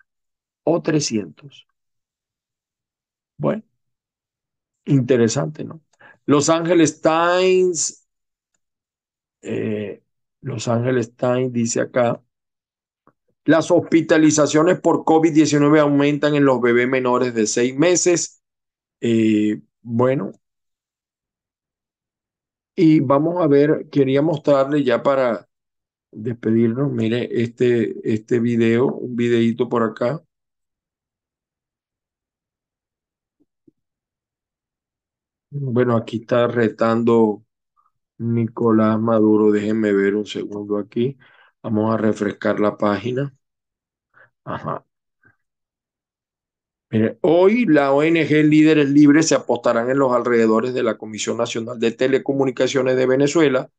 o 0.63 0.81
300. 0.81 1.67
Bueno, 3.37 3.63
interesante, 4.85 5.63
¿no? 5.63 5.81
Los 6.25 6.49
Ángeles 6.49 7.01
Times, 7.01 8.05
eh, 9.41 10.03
Los 10.41 10.67
Ángeles 10.67 11.15
Times 11.15 11.51
dice 11.53 11.81
acá, 11.81 12.21
las 13.45 13.71
hospitalizaciones 13.71 14.79
por 14.79 15.03
COVID-19 15.05 15.79
aumentan 15.79 16.35
en 16.35 16.45
los 16.45 16.61
bebés 16.61 16.87
menores 16.87 17.33
de 17.33 17.47
seis 17.47 17.75
meses. 17.77 18.41
Eh, 19.01 19.61
bueno, 19.81 20.31
y 22.75 22.99
vamos 22.99 23.41
a 23.43 23.47
ver, 23.47 23.87
quería 23.91 24.21
mostrarle 24.21 24.83
ya 24.83 25.03
para 25.03 25.47
despedirnos, 26.11 26.91
mire 26.91 27.29
este, 27.43 27.95
este 28.13 28.39
video, 28.39 28.87
un 28.87 29.15
videito 29.15 29.69
por 29.69 29.83
acá. 29.83 30.23
Bueno, 35.51 35.95
aquí 35.95 36.17
está 36.17 36.47
retando 36.47 37.45
Nicolás 38.19 38.99
Maduro. 38.99 39.51
Déjenme 39.51 39.93
ver 39.93 40.15
un 40.15 40.25
segundo 40.25 40.77
aquí. 40.77 41.17
Vamos 41.63 41.93
a 41.93 41.97
refrescar 41.97 42.59
la 42.59 42.77
página. 42.77 43.33
Ajá. 44.45 44.85
Mire, 46.89 47.17
hoy 47.21 47.65
la 47.65 47.91
ONG 47.91 48.43
Líderes 48.45 48.89
Libres 48.89 49.27
se 49.27 49.35
apostarán 49.35 49.89
en 49.89 49.97
los 49.97 50.13
alrededores 50.13 50.73
de 50.75 50.83
la 50.83 50.97
Comisión 50.97 51.37
Nacional 51.37 51.79
de 51.79 51.91
Telecomunicaciones 51.91 52.95
de 52.95 53.07
Venezuela, 53.07 53.71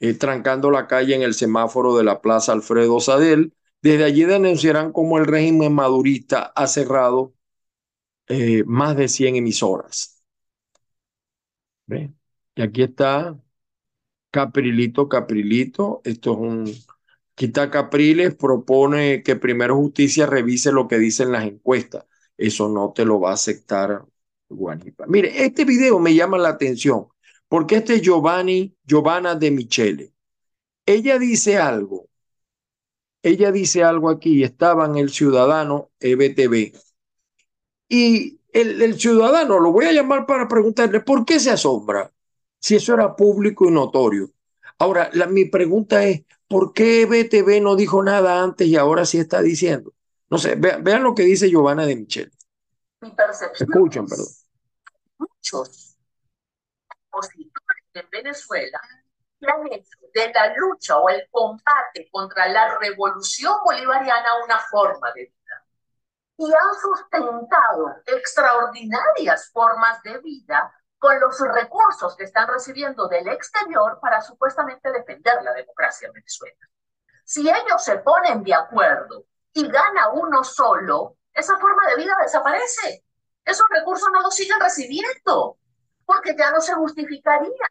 eh, 0.00 0.14
trancando 0.14 0.70
la 0.70 0.86
calle 0.88 1.14
en 1.16 1.22
el 1.22 1.34
semáforo 1.34 1.96
de 1.96 2.04
la 2.04 2.20
Plaza 2.22 2.52
Alfredo 2.52 3.00
Sadel. 3.00 3.54
Desde 3.82 4.04
allí 4.04 4.24
denunciarán 4.24 4.92
cómo 4.92 5.18
el 5.18 5.26
régimen 5.26 5.74
madurista 5.74 6.52
ha 6.56 6.66
cerrado 6.68 7.34
eh, 8.28 8.64
más 8.66 8.96
de 8.96 9.08
100 9.08 9.36
emisoras. 9.36 10.22
Y 12.56 12.62
aquí 12.62 12.82
está 12.82 13.38
Caprilito, 14.30 15.08
Caprilito. 15.08 16.00
Esto 16.04 16.32
es 16.32 16.38
un... 16.38 16.64
Quita 17.38 17.70
Capriles 17.70 18.34
propone 18.34 19.22
que 19.22 19.36
primero 19.36 19.76
justicia 19.76 20.26
revise 20.26 20.72
lo 20.72 20.88
que 20.88 20.98
dicen 20.98 21.30
las 21.30 21.44
encuestas. 21.44 22.04
Eso 22.36 22.68
no 22.68 22.92
te 22.92 23.04
lo 23.04 23.20
va 23.20 23.30
a 23.30 23.34
aceptar 23.34 24.04
Guanipa. 24.48 25.06
Mire, 25.06 25.44
este 25.44 25.64
video 25.64 26.00
me 26.00 26.12
llama 26.12 26.36
la 26.36 26.48
atención 26.48 27.06
porque 27.46 27.76
este 27.76 27.94
es 27.94 28.02
Giovanni, 28.02 28.74
Giovanna 28.84 29.36
de 29.36 29.52
Michele. 29.52 30.12
Ella 30.84 31.16
dice 31.20 31.58
algo. 31.58 32.08
Ella 33.22 33.52
dice 33.52 33.84
algo 33.84 34.10
aquí. 34.10 34.42
Estaba 34.42 34.86
en 34.86 34.96
el 34.96 35.10
Ciudadano 35.10 35.92
EBTV. 36.00 36.72
Y 37.88 38.40
el, 38.52 38.98
ciudadano, 38.98 39.60
lo 39.60 39.70
voy 39.70 39.84
a 39.84 39.92
llamar 39.92 40.26
para 40.26 40.48
preguntarle, 40.48 41.00
¿por 41.02 41.24
qué 41.24 41.38
se 41.38 41.52
asombra? 41.52 42.12
Si 42.58 42.74
eso 42.74 42.94
era 42.94 43.14
público 43.14 43.68
y 43.68 43.70
notorio. 43.70 44.28
Ahora, 44.78 45.10
la, 45.12 45.26
mi 45.26 45.44
pregunta 45.44 46.04
es, 46.04 46.24
¿por 46.48 46.72
qué 46.72 47.06
BTV 47.06 47.60
no 47.60 47.76
dijo 47.76 48.02
nada 48.02 48.42
antes 48.42 48.66
y 48.66 48.76
ahora 48.76 49.04
sí 49.04 49.18
está 49.18 49.42
diciendo? 49.42 49.92
No 50.30 50.38
sé, 50.38 50.56
vean, 50.56 51.02
lo 51.02 51.14
que 51.14 51.22
dice 51.22 51.50
Giovanna 51.50 51.86
de 51.86 51.96
Michel. 51.96 52.32
Mi 53.00 53.10
percepción 53.10 53.68
Escuchen, 53.70 54.06
perdón. 54.06 54.26
Muchos 55.18 55.96
opositores 57.10 57.84
en 57.94 58.10
Venezuela 58.10 58.80
han 59.40 59.72
hecho 59.72 59.98
de 60.14 60.32
la 60.32 60.54
lucha 60.54 60.98
o 60.98 61.08
el 61.08 61.28
combate 61.30 62.08
contra 62.10 62.48
la 62.48 62.78
revolución 62.78 63.54
bolivariana 63.64 64.44
una 64.44 64.58
forma 64.58 65.12
de 65.14 65.32
y 66.38 66.44
han 66.44 66.80
sustentado 66.80 67.96
extraordinarias 68.06 69.50
formas 69.52 70.00
de 70.04 70.18
vida 70.18 70.72
con 70.98 71.18
los 71.20 71.38
recursos 71.40 72.16
que 72.16 72.24
están 72.24 72.48
recibiendo 72.48 73.08
del 73.08 73.28
exterior 73.28 73.98
para 74.00 74.20
supuestamente 74.20 74.90
defender 74.90 75.42
la 75.42 75.52
democracia 75.52 76.06
en 76.06 76.12
Venezuela. 76.12 76.68
Si 77.24 77.48
ellos 77.48 77.84
se 77.84 77.98
ponen 77.98 78.42
de 78.42 78.54
acuerdo 78.54 79.24
y 79.52 79.68
gana 79.68 80.08
uno 80.10 80.42
solo, 80.42 81.16
esa 81.32 81.56
forma 81.58 81.86
de 81.88 81.96
vida 81.96 82.16
desaparece. 82.22 83.04
Esos 83.44 83.66
recursos 83.70 84.08
no 84.12 84.20
los 84.22 84.34
siguen 84.34 84.60
recibiendo 84.60 85.58
porque 86.04 86.34
ya 86.36 86.50
no 86.50 86.60
se 86.60 86.74
justificaría. 86.74 87.66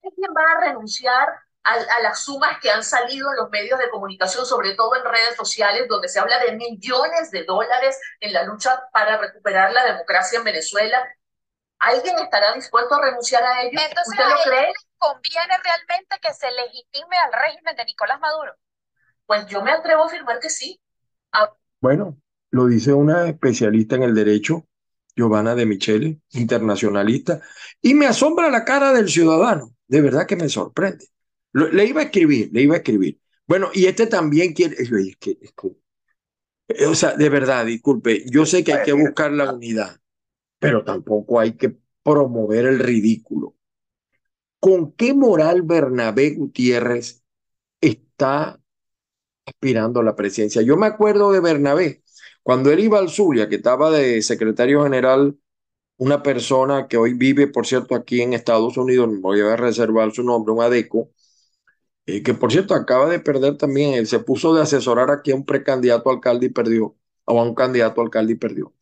¿Quién 0.00 0.32
va 0.36 0.42
a 0.52 0.60
renunciar 0.60 1.28
a, 1.64 2.00
las 2.02 2.24
sumas 2.24 2.58
que 2.60 2.70
han 2.70 2.82
salido 2.82 3.30
en 3.30 3.36
los 3.36 3.50
medios 3.50 3.78
de 3.78 3.90
comunicación, 3.90 4.44
sobre 4.44 4.74
todo 4.74 4.96
en 4.96 5.04
redes 5.04 5.36
sociales, 5.36 5.86
donde 5.88 6.08
se 6.08 6.18
habla 6.18 6.38
de 6.40 6.52
millones 6.52 7.30
de 7.30 7.44
dólares 7.44 8.00
en 8.20 8.32
la 8.32 8.42
lucha 8.44 8.88
para 8.92 9.18
recuperar 9.18 9.72
la 9.72 9.84
democracia 9.84 10.38
en 10.38 10.44
Venezuela. 10.44 10.98
¿Alguien 11.82 12.16
estará 12.20 12.52
dispuesto 12.54 12.94
a 12.94 13.02
renunciar 13.02 13.42
a 13.42 13.62
ello? 13.62 13.72
Entonces, 13.72 14.06
¿Usted 14.06 14.24
lo 14.24 14.36
cree? 14.44 14.72
¿Conviene 14.98 15.54
realmente 15.64 16.16
que 16.22 16.32
se 16.32 16.46
legitime 16.52 17.16
al 17.18 17.32
régimen 17.32 17.74
de 17.74 17.84
Nicolás 17.84 18.20
Maduro? 18.20 18.52
Pues 19.26 19.46
yo 19.46 19.62
me 19.62 19.72
atrevo 19.72 20.04
a 20.04 20.06
afirmar 20.06 20.38
que 20.38 20.48
sí. 20.48 20.80
Bueno, 21.80 22.16
lo 22.50 22.66
dice 22.66 22.92
una 22.92 23.28
especialista 23.28 23.96
en 23.96 24.04
el 24.04 24.14
derecho, 24.14 24.64
Giovanna 25.16 25.56
de 25.56 25.66
Michele, 25.66 26.20
internacionalista, 26.30 27.40
y 27.80 27.94
me 27.94 28.06
asombra 28.06 28.48
la 28.48 28.64
cara 28.64 28.92
del 28.92 29.08
ciudadano, 29.08 29.74
de 29.88 30.00
verdad 30.00 30.26
que 30.26 30.36
me 30.36 30.48
sorprende. 30.48 31.08
Le 31.52 31.84
iba 31.84 32.02
a 32.02 32.04
escribir, 32.04 32.50
le 32.52 32.62
iba 32.62 32.74
a 32.74 32.78
escribir. 32.78 33.18
Bueno, 33.46 33.70
y 33.74 33.86
este 33.86 34.06
también 34.06 34.54
quiere, 34.54 34.76
es 34.78 34.90
que, 35.18 35.36
eh, 36.68 36.86
o 36.86 36.94
sea, 36.94 37.14
de 37.14 37.28
verdad, 37.28 37.66
disculpe, 37.66 38.24
yo 38.30 38.46
sé 38.46 38.62
que 38.62 38.72
hay 38.72 38.84
que 38.84 38.92
buscar 38.92 39.32
la 39.32 39.52
unidad, 39.52 39.96
pero 40.62 40.84
tampoco 40.84 41.40
hay 41.40 41.54
que 41.56 41.76
promover 42.04 42.66
el 42.66 42.78
ridículo. 42.78 43.56
¿Con 44.60 44.92
qué 44.92 45.12
moral 45.12 45.62
Bernabé 45.62 46.36
Gutiérrez 46.36 47.24
está 47.80 48.60
aspirando 49.46 50.00
a 50.00 50.04
la 50.04 50.16
presidencia? 50.16 50.62
Yo 50.62 50.76
me 50.76 50.86
acuerdo 50.86 51.32
de 51.32 51.40
Bernabé, 51.40 52.04
cuando 52.44 52.70
él 52.70 52.80
iba 52.80 53.00
al 53.00 53.10
Zulia, 53.10 53.48
que 53.48 53.56
estaba 53.56 53.90
de 53.90 54.22
secretario 54.22 54.84
general, 54.84 55.36
una 55.98 56.22
persona 56.22 56.88
que 56.88 56.96
hoy 56.96 57.14
vive, 57.14 57.48
por 57.48 57.66
cierto, 57.66 57.96
aquí 57.96 58.22
en 58.22 58.32
Estados 58.34 58.76
Unidos, 58.76 59.10
voy 59.20 59.40
a 59.40 59.56
reservar 59.56 60.12
su 60.12 60.22
nombre, 60.24 60.54
un 60.54 60.62
adeco, 60.62 61.10
eh, 62.06 62.22
que 62.22 62.34
por 62.34 62.52
cierto 62.52 62.74
acaba 62.74 63.08
de 63.08 63.20
perder 63.20 63.56
también, 63.58 63.94
él 63.94 64.06
se 64.06 64.20
puso 64.20 64.54
de 64.54 64.62
asesorar 64.62 65.10
aquí 65.10 65.32
a 65.32 65.36
un 65.36 65.44
precandidato 65.44 66.10
alcalde 66.10 66.46
y 66.46 66.50
perdió, 66.50 66.96
o 67.24 67.40
a 67.40 67.44
un 67.44 67.54
candidato 67.54 68.00
alcalde 68.00 68.34
y 68.34 68.36
perdió. 68.36 68.72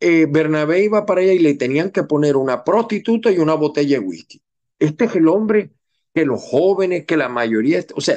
Eh, 0.00 0.26
Bernabé 0.28 0.80
iba 0.80 1.04
para 1.04 1.20
allá 1.20 1.32
y 1.32 1.38
le 1.38 1.54
tenían 1.54 1.90
que 1.90 2.02
poner 2.04 2.36
una 2.36 2.64
prostituta 2.64 3.30
y 3.30 3.38
una 3.38 3.54
botella 3.54 3.98
de 3.98 4.04
whisky. 4.04 4.42
Este 4.78 5.04
es 5.04 5.14
el 5.16 5.28
hombre 5.28 5.70
que 6.14 6.24
los 6.24 6.42
jóvenes, 6.42 7.04
que 7.06 7.16
la 7.16 7.28
mayoría, 7.28 7.84
o 7.94 8.00
sea, 8.00 8.16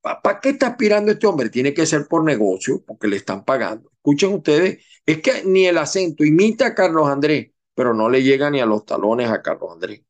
¿para 0.00 0.40
qué 0.40 0.50
está 0.50 0.68
aspirando 0.68 1.10
este 1.10 1.26
hombre? 1.26 1.48
Tiene 1.48 1.72
que 1.72 1.86
ser 1.86 2.06
por 2.06 2.22
negocio, 2.22 2.82
porque 2.86 3.08
le 3.08 3.16
están 3.16 3.44
pagando. 3.44 3.90
Escuchen 3.94 4.34
ustedes, 4.34 4.84
es 5.06 5.22
que 5.22 5.42
ni 5.44 5.66
el 5.66 5.78
acento 5.78 6.24
imita 6.24 6.66
a 6.66 6.74
Carlos 6.74 7.08
Andrés, 7.08 7.50
pero 7.74 7.94
no 7.94 8.10
le 8.10 8.22
llega 8.22 8.50
ni 8.50 8.60
a 8.60 8.66
los 8.66 8.84
talones 8.84 9.30
a 9.30 9.42
Carlos 9.42 9.72
Andrés 9.72 10.02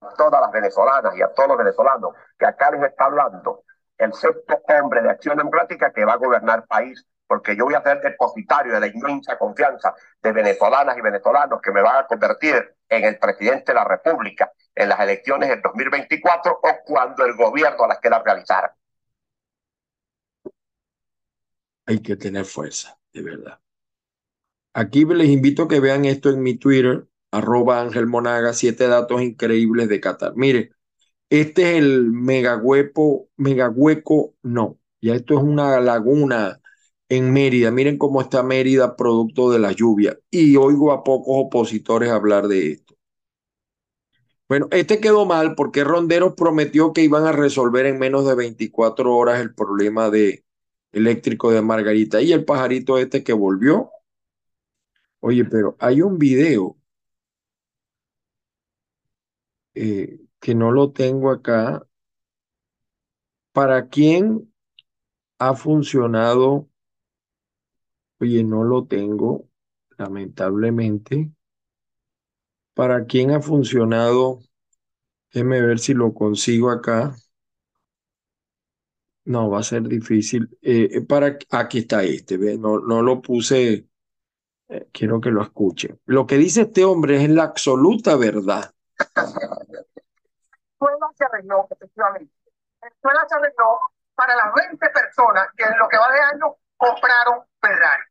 a 0.00 0.14
todas 0.14 0.40
las 0.40 0.52
venezolanas 0.52 1.16
y 1.16 1.22
a 1.22 1.28
todos 1.28 1.48
los 1.48 1.58
venezolanos 1.58 2.14
que 2.38 2.46
acá 2.46 2.70
les 2.70 2.82
está 2.82 3.06
hablando 3.06 3.64
el 3.98 4.12
sexto 4.14 4.60
hombre 4.80 5.02
de 5.02 5.10
acción 5.10 5.36
democrática 5.36 5.92
que 5.92 6.04
va 6.04 6.12
a 6.12 6.18
gobernar 6.18 6.66
país, 6.66 7.04
porque 7.28 7.54
yo 7.54 7.66
voy 7.66 7.74
a 7.74 7.82
ser 7.82 8.00
depositario 8.00 8.72
de 8.72 8.80
la 8.80 8.86
inmensa 8.88 9.38
confianza 9.38 9.94
de 10.22 10.32
venezolanas 10.32 10.96
y 10.96 11.02
venezolanos 11.02 11.60
que 11.62 11.70
me 11.70 11.82
van 11.82 12.04
a 12.04 12.06
convertir 12.06 12.74
en 12.88 13.04
el 13.04 13.18
presidente 13.18 13.72
de 13.72 13.74
la 13.74 13.84
República 13.84 14.50
en 14.74 14.88
las 14.88 14.98
elecciones 15.00 15.50
del 15.50 15.60
2024 15.60 16.60
o 16.62 16.68
cuando 16.84 17.24
el 17.24 17.36
gobierno 17.36 17.86
las 17.86 17.98
quiera 18.00 18.22
realizar. 18.24 18.72
Hay 21.86 22.00
que 22.00 22.16
tener 22.16 22.44
fuerza, 22.44 22.98
de 23.12 23.22
verdad. 23.22 23.60
Aquí 24.74 25.04
les 25.04 25.28
invito 25.28 25.64
a 25.64 25.68
que 25.68 25.80
vean 25.80 26.04
esto 26.04 26.30
en 26.30 26.42
mi 26.42 26.56
Twitter, 26.56 27.06
arroba 27.30 27.80
Ángel 27.80 28.06
Monaga, 28.06 28.52
siete 28.52 28.86
datos 28.86 29.20
increíbles 29.20 29.88
de 29.88 30.00
Qatar. 30.00 30.32
Mire, 30.36 30.72
este 31.30 31.72
es 31.72 31.78
el 31.78 32.10
megahueco, 32.12 33.28
megahueco, 33.36 34.34
no, 34.42 34.78
ya 35.00 35.14
esto 35.14 35.34
es 35.34 35.42
una 35.42 35.80
laguna 35.80 36.60
en 37.08 37.32
Mérida. 37.32 37.70
Miren 37.70 37.98
cómo 37.98 38.20
está 38.20 38.42
Mérida 38.42 38.96
producto 38.96 39.50
de 39.50 39.58
la 39.58 39.72
lluvia. 39.72 40.18
Y 40.30 40.56
oigo 40.56 40.92
a 40.92 41.04
pocos 41.04 41.34
opositores 41.46 42.10
hablar 42.10 42.48
de 42.48 42.72
esto. 42.72 42.94
Bueno, 44.48 44.68
este 44.70 45.00
quedó 45.00 45.26
mal 45.26 45.54
porque 45.54 45.84
Ronderos 45.84 46.34
prometió 46.34 46.92
que 46.92 47.02
iban 47.02 47.26
a 47.26 47.32
resolver 47.32 47.86
en 47.86 47.98
menos 47.98 48.26
de 48.26 48.34
24 48.34 49.14
horas 49.14 49.40
el 49.40 49.54
problema 49.54 50.10
de 50.10 50.44
eléctrico 50.92 51.50
de 51.50 51.62
Margarita. 51.62 52.20
Y 52.22 52.32
el 52.32 52.44
pajarito 52.44 52.98
este 52.98 53.22
que 53.22 53.32
volvió. 53.34 53.90
Oye, 55.20 55.44
pero 55.44 55.76
hay 55.80 56.00
un 56.02 56.18
video 56.18 56.76
eh, 59.74 60.20
que 60.40 60.54
no 60.54 60.72
lo 60.72 60.92
tengo 60.92 61.30
acá. 61.30 61.86
¿Para 63.52 63.88
quién 63.88 64.52
ha 65.38 65.54
funcionado? 65.54 66.68
Oye, 68.20 68.42
no 68.42 68.64
lo 68.64 68.86
tengo, 68.86 69.48
lamentablemente. 69.96 71.30
¿Para 72.74 73.06
quién 73.06 73.30
ha 73.30 73.40
funcionado? 73.40 74.40
Déjeme 75.32 75.60
ver 75.60 75.78
si 75.78 75.94
lo 75.94 76.14
consigo 76.14 76.70
acá. 76.70 77.14
No, 79.24 79.50
va 79.50 79.60
a 79.60 79.62
ser 79.62 79.82
difícil. 79.82 80.48
Eh, 80.62 80.88
eh, 80.92 81.00
para, 81.02 81.36
aquí 81.50 81.78
está 81.78 82.02
este, 82.02 82.38
No, 82.56 82.80
no 82.80 83.02
lo 83.02 83.20
puse, 83.20 83.88
eh, 84.68 84.88
quiero 84.92 85.20
que 85.20 85.30
lo 85.30 85.42
escuche. 85.42 85.98
Lo 86.06 86.26
que 86.26 86.36
dice 86.36 86.62
este 86.62 86.84
hombre 86.84 87.22
es 87.22 87.28
la 87.28 87.44
absoluta 87.44 88.16
verdad. 88.16 88.72
Venezuela 90.80 91.08
se 91.16 91.24
arregló, 91.24 91.68
efectivamente. 91.70 92.32
Venezuela 92.80 93.26
se 93.28 93.34
arregló 93.34 93.78
para 94.14 94.34
las 94.34 94.54
20 94.54 94.90
personas 94.90 95.48
que 95.56 95.64
en 95.64 95.78
lo 95.78 95.88
que 95.88 95.98
va 95.98 96.12
de 96.12 96.20
año 96.20 96.56
compraron 96.76 97.47
Ferrari. 97.60 98.02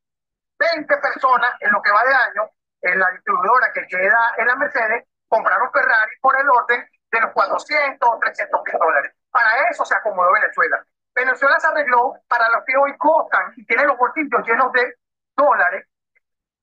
20 0.60 0.98
personas 0.98 1.54
en 1.60 1.72
lo 1.72 1.82
que 1.82 1.92
va 1.92 2.04
de 2.04 2.14
año 2.14 2.50
en 2.82 3.00
la 3.00 3.10
distribuidora 3.12 3.72
que 3.74 3.86
queda 3.88 4.34
en 4.38 4.48
la 4.48 4.56
Mercedes 4.56 5.06
compraron 5.28 5.72
Ferrari 5.72 6.12
por 6.22 6.40
el 6.40 6.50
orden 6.50 6.88
de 7.12 7.22
los 7.22 7.32
400 7.32 8.10
o 8.10 8.20
300 8.20 8.62
mil 8.66 8.80
dólares. 8.80 9.14
Para 9.32 9.70
eso 9.70 9.86
se 9.86 9.96
acomodó 9.96 10.32
Venezuela. 10.32 10.84
Venezuela 11.16 11.60
se 11.60 11.68
arregló 11.68 12.14
para 12.28 12.48
los 12.50 12.64
que 12.66 12.78
hoy 12.78 12.96
costan 12.98 13.54
y 13.56 13.66
tienen 13.66 13.88
los 13.88 13.98
bolsillos 13.98 14.46
llenos 14.46 14.72
de 14.72 14.96
dólares, 15.36 15.88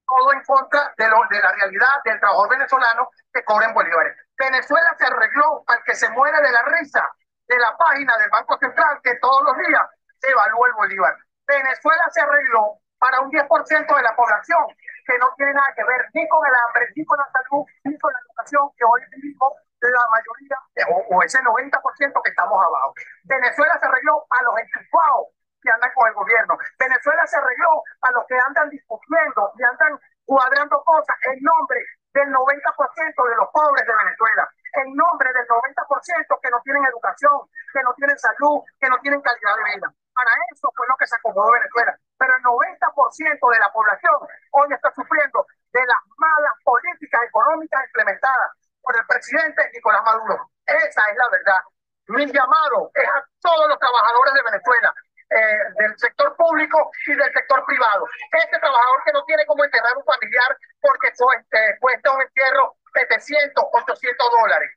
todo 0.07 0.33
en 0.33 0.43
contra 0.45 0.95
de, 0.97 1.09
lo, 1.09 1.17
de 1.29 1.41
la 1.41 1.53
realidad 1.53 2.03
del 2.05 2.21
trabajador 2.21 2.51
venezolano 2.51 3.11
que 3.33 3.45
cobra 3.45 3.67
en 3.67 3.75
bolívares. 3.75 4.17
Venezuela 4.39 4.95
se 4.99 5.07
arregló 5.07 5.65
para 5.67 5.83
que 5.83 5.95
se 5.95 6.09
muera 6.11 6.41
de 6.41 6.53
la 6.53 6.63
risa 6.63 7.09
de 7.49 7.59
la 7.59 7.77
página 7.77 8.17
del 8.19 8.31
Banco 8.31 8.57
Central 8.59 9.01
que 9.03 9.17
todos 9.17 9.43
los 9.45 9.57
días 9.67 9.83
se 10.19 10.31
evalúa 10.31 10.69
el 10.69 10.75
bolívar. 10.75 11.17
Venezuela 11.47 12.05
se 12.11 12.21
arregló 12.21 12.79
para 12.99 13.21
un 13.21 13.31
10% 13.31 13.97
de 13.97 14.03
la 14.03 14.17
población 14.17 14.67
que 15.07 15.19
no 15.19 15.29
tiene 15.37 15.53
nada 15.53 15.69
que 15.77 15.85
ver 15.85 16.09
ni 16.15 16.27
con 16.29 16.47
el 16.47 16.55
hambre, 16.55 16.89
ni 16.97 17.05
con 17.05 17.19
la 17.19 17.29
salud, 17.31 17.65
ni 17.85 17.99
con 17.99 18.13
la 18.13 18.19
educación 18.21 18.71
que 18.77 18.85
hoy 18.85 19.01
vivimos 19.13 19.53
la 19.91 20.09
mayoría, 20.09 20.57
o, 21.11 21.23
ese 21.23 21.39
90% 21.43 22.23
que 22.23 22.31
estamos 22.31 22.57
abajo. 22.57 22.95
Venezuela 23.25 23.79
se 23.79 23.87
arregló 23.87 24.25
a 24.31 24.43
los 24.43 24.55
enchufados 24.59 25.29
que 25.61 25.71
andan 25.71 25.93
con 25.95 26.09
el 26.09 26.15
gobierno. 26.15 26.57
Venezuela 26.79 27.27
se 27.27 27.37
arregló 27.37 27.83
a 28.03 28.11
los 28.13 28.25
que 28.27 28.39
andan 28.39 28.71
discutiendo 28.71 29.53
y 29.59 29.63
andan 29.65 29.99
cuadrando 30.25 30.83
cosas 30.85 31.17
en 31.33 31.43
nombre 31.43 31.81
del 32.13 32.29
90% 32.33 33.29
de 33.29 33.37
los 33.37 33.49
pobres 33.53 33.85
de 33.87 33.93
Venezuela, 33.93 34.49
en 34.85 34.95
nombre 34.95 35.33
del 35.33 35.47
90% 35.49 36.41
que 36.41 36.51
no 36.51 36.61
tienen 36.63 36.85
educación, 36.85 37.41
que 37.73 37.83
no 37.83 37.93
tienen 37.95 38.19
salud, 38.19 38.63
que 38.81 38.89
no 38.89 38.99
tienen 39.01 39.21
calidad 39.21 39.57
de 39.57 39.75
vida. 39.75 39.89
Para 40.15 40.31
eso 40.53 40.71
fue 40.77 40.87
lo 40.89 40.97
que 40.97 41.07
se 41.07 41.17
acomodó 41.17 41.51
Venezuela. 41.53 41.99
Pero 42.19 42.33
el 42.37 42.43
90% 42.43 43.51
de 43.51 43.59
la 43.59 43.73
población 43.73 44.15
hoy 44.53 44.69
está 44.73 44.91
sufriendo 44.95 45.47
de 45.73 45.85
las 45.85 46.01
malas 46.17 46.55
políticas 46.63 47.21
económicas 47.27 47.83
implementadas 47.87 48.51
por 48.81 48.97
el 48.97 49.07
presidente 49.07 49.71
Nicolás 49.75 50.03
Maduro. 50.05 50.51
Esa 50.67 51.03
es 51.11 51.17
la 51.17 51.29
verdad. 51.31 51.61
Mi 52.09 52.27
llamado 52.27 52.91
es 52.95 53.09
a 53.09 53.25
todos 53.41 53.69
los 53.69 53.79
trabajadores 53.79 54.35
de 54.35 54.43
Venezuela, 54.43 54.95
eh, 55.31 55.59
del 55.81 55.99
sector 55.99 56.37
público 56.37 56.91
y 57.07 57.15
del 57.15 57.33
sector 57.33 57.65
privado. 57.65 58.07
Este 58.31 58.59
trabajador 58.59 59.03
que 59.05 59.13
no 59.13 59.25
tiene 59.25 59.47
cómo 59.47 59.65
enterrar 59.65 59.97
un 59.97 60.05
familiar 60.05 60.57
porque 60.81 61.09
este, 61.09 61.79
cuesta 61.81 62.13
un 62.13 62.23
entierro 62.23 62.77
700, 62.93 63.65
800 63.73 64.31
dólares. 64.31 64.71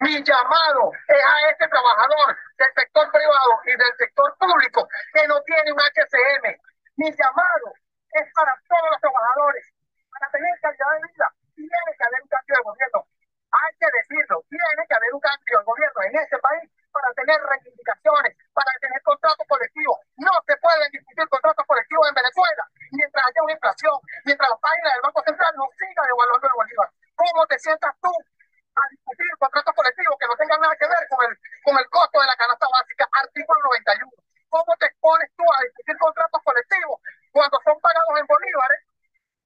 Mi 0.00 0.22
llamado 0.22 0.92
es 1.08 1.24
a 1.24 1.50
este 1.50 1.68
trabajador 1.68 2.36
del 2.58 2.72
sector 2.74 3.10
privado 3.12 3.60
y 3.64 3.70
del 3.70 3.94
sector 3.98 4.36
público 4.38 4.88
que 5.12 5.26
no 5.28 5.40
tiene 5.42 5.72
un 5.72 5.80
HCM. 5.80 6.60
Mi 6.96 7.10
llamado 7.10 7.68
es 8.12 8.26
para 8.34 8.54
todos 8.68 8.90
los 8.90 9.00
trabajadores, 9.00 9.64
para 10.10 10.30
tener 10.30 10.50
calidad 10.60 10.90
de 10.94 11.08
vida. 11.12 11.28
Tiene 11.54 11.96
que 11.96 12.04
haber 12.04 12.22
un 12.22 12.28
cambio 12.28 12.56
de 12.56 12.62
gobierno 12.62 13.06
hay 13.54 13.72
que 13.78 13.86
decirlo, 13.86 14.42
tiene 14.50 14.82
que 14.88 14.94
haber 14.98 15.14
un 15.14 15.22
cambio 15.22 15.58
de 15.58 15.64
gobierno 15.64 16.00
en 16.02 16.14
este 16.18 16.38
país 16.42 16.66
para 16.90 17.06
tener 17.14 17.38
reivindicaciones, 17.38 18.34
para 18.50 18.70
tener 18.82 19.00
contratos 19.02 19.46
colectivos. 19.46 19.98
No 20.18 20.32
se 20.46 20.56
pueden 20.58 20.90
discutir 20.90 21.26
contratos 21.30 21.64
colectivos 21.66 22.08
en 22.08 22.14
Venezuela 22.14 22.64
mientras 22.90 23.22
haya 23.26 23.42
una 23.42 23.54
inflación, 23.54 23.96
mientras 24.26 24.50
la 24.50 24.58
página 24.58 24.88
del 24.90 25.02
Banco 25.06 25.22
Central 25.22 25.52
no 25.54 25.66
siga 25.78 26.02
devaluando 26.02 26.46
el 26.50 26.58
Bolívar. 26.58 26.88
¿Cómo 27.14 27.46
te 27.46 27.58
sientas 27.58 27.94
tú 28.02 28.10
a 28.10 28.82
discutir 28.90 29.30
contratos 29.38 29.74
colectivos 29.74 30.14
que 30.18 30.26
no 30.26 30.34
tengan 30.34 30.58
nada 30.60 30.74
que 30.74 30.90
ver 30.90 31.04
con 31.06 31.20
el, 31.22 31.32
con 31.62 31.74
el 31.78 31.86
costo 31.90 32.18
de 32.18 32.26
la 32.26 32.34
canasta 32.34 32.66
básica? 32.66 33.06
Artículo 33.22 33.58
91. 33.70 34.10
¿Cómo 34.50 34.70
te 34.78 34.86
expones 34.86 35.30
tú 35.38 35.46
a 35.46 35.62
discutir 35.62 35.94
contratos 35.98 36.42
colectivos 36.42 36.98
cuando 37.30 37.58
son 37.62 37.78
pagados 37.78 38.18
en 38.18 38.26
bolívares 38.26 38.82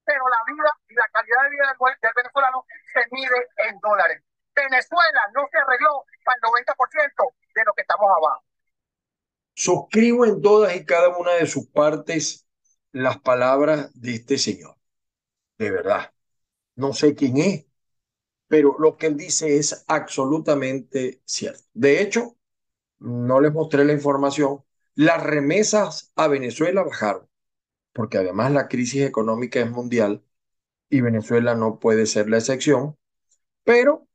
pero 0.08 0.24
la 0.26 0.40
vida 0.46 0.72
y 0.88 0.94
la 0.94 1.06
calidad 1.12 1.42
de 1.44 1.50
vida 1.50 1.66
del, 1.68 2.12
venezolano 2.16 2.64
se 2.94 3.04
mide 3.10 3.48
en 3.68 3.78
dólares. 3.78 4.22
Venezuela 4.56 5.22
no 5.34 5.46
se 5.52 5.58
arregló 5.58 6.02
para 6.24 6.36
el 6.36 6.64
90% 6.64 7.34
de 7.54 7.64
lo 7.64 7.74
que 7.74 7.82
estamos 7.82 8.08
abajo. 8.08 8.42
Suscribo 9.98 10.26
en 10.26 10.40
todas 10.40 10.76
y 10.76 10.84
cada 10.84 11.18
una 11.18 11.32
de 11.32 11.46
sus 11.48 11.66
partes 11.66 12.46
las 12.92 13.18
palabras 13.18 13.90
de 13.94 14.14
este 14.14 14.38
señor. 14.38 14.76
De 15.58 15.72
verdad. 15.72 16.12
No 16.76 16.92
sé 16.92 17.16
quién 17.16 17.38
es, 17.38 17.66
pero 18.46 18.76
lo 18.78 18.96
que 18.96 19.06
él 19.08 19.16
dice 19.16 19.56
es 19.56 19.84
absolutamente 19.88 21.20
cierto. 21.24 21.64
De 21.74 22.00
hecho, 22.00 22.36
no 23.00 23.40
les 23.40 23.52
mostré 23.52 23.84
la 23.84 23.92
información. 23.92 24.62
Las 24.94 25.20
remesas 25.20 26.12
a 26.14 26.28
Venezuela 26.28 26.84
bajaron 26.84 27.28
porque 27.92 28.18
además 28.18 28.52
la 28.52 28.68
crisis 28.68 29.02
económica 29.02 29.58
es 29.58 29.68
mundial 29.68 30.22
y 30.88 31.00
Venezuela 31.00 31.56
no 31.56 31.80
puede 31.80 32.06
ser 32.06 32.30
la 32.30 32.38
excepción, 32.38 32.96
pero 33.64 34.07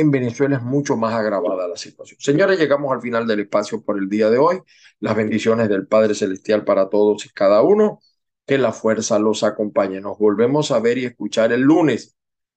en 0.00 0.10
Venezuela 0.10 0.56
es 0.56 0.62
mucho 0.62 0.96
más 0.96 1.14
agravada 1.14 1.68
la 1.68 1.76
situación. 1.76 2.18
Señores, 2.20 2.58
llegamos 2.58 2.92
al 2.92 3.00
final 3.00 3.26
del 3.26 3.40
espacio 3.40 3.82
por 3.82 3.98
el 3.98 4.08
día 4.08 4.30
de 4.30 4.38
hoy. 4.38 4.60
Las 5.00 5.16
bendiciones 5.16 5.68
del 5.68 5.86
Padre 5.86 6.14
Celestial 6.14 6.64
para 6.64 6.88
todos 6.88 7.26
y 7.26 7.30
cada 7.30 7.62
uno. 7.62 8.00
Que 8.46 8.58
la 8.58 8.72
fuerza 8.72 9.18
los 9.18 9.44
acompañe. 9.44 10.00
Nos 10.00 10.18
volvemos 10.18 10.70
a 10.72 10.80
ver 10.80 10.98
y 10.98 11.04
escuchar 11.04 11.52
el 11.52 11.60
lunes. 11.60 12.16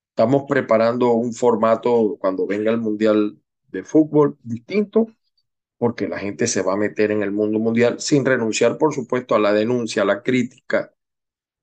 Estamos 0.10 0.46
preparando 0.48 1.12
un 1.12 1.34
formato 1.34 2.18
cuando 2.20 2.48
venga 2.48 2.72
el 2.72 2.80
Mundial 2.80 3.38
de 3.68 3.84
Fútbol 3.84 4.38
distinto 4.44 5.08
porque 5.84 6.08
la 6.08 6.18
gente 6.18 6.48
se 6.48 6.62
va 6.62 6.74
a 6.74 6.78
meter 6.78 7.12
en 7.12 7.24
el 7.24 7.32
mundo 7.32 7.60
mundial 7.60 8.00
sin 8.00 8.24
renunciar, 8.26 8.78
por 8.78 8.94
supuesto, 8.94 9.36
a 9.36 9.40
la 9.40 9.52
denuncia, 9.52 10.04
a 10.04 10.06
la 10.06 10.24
crítica 10.24 10.94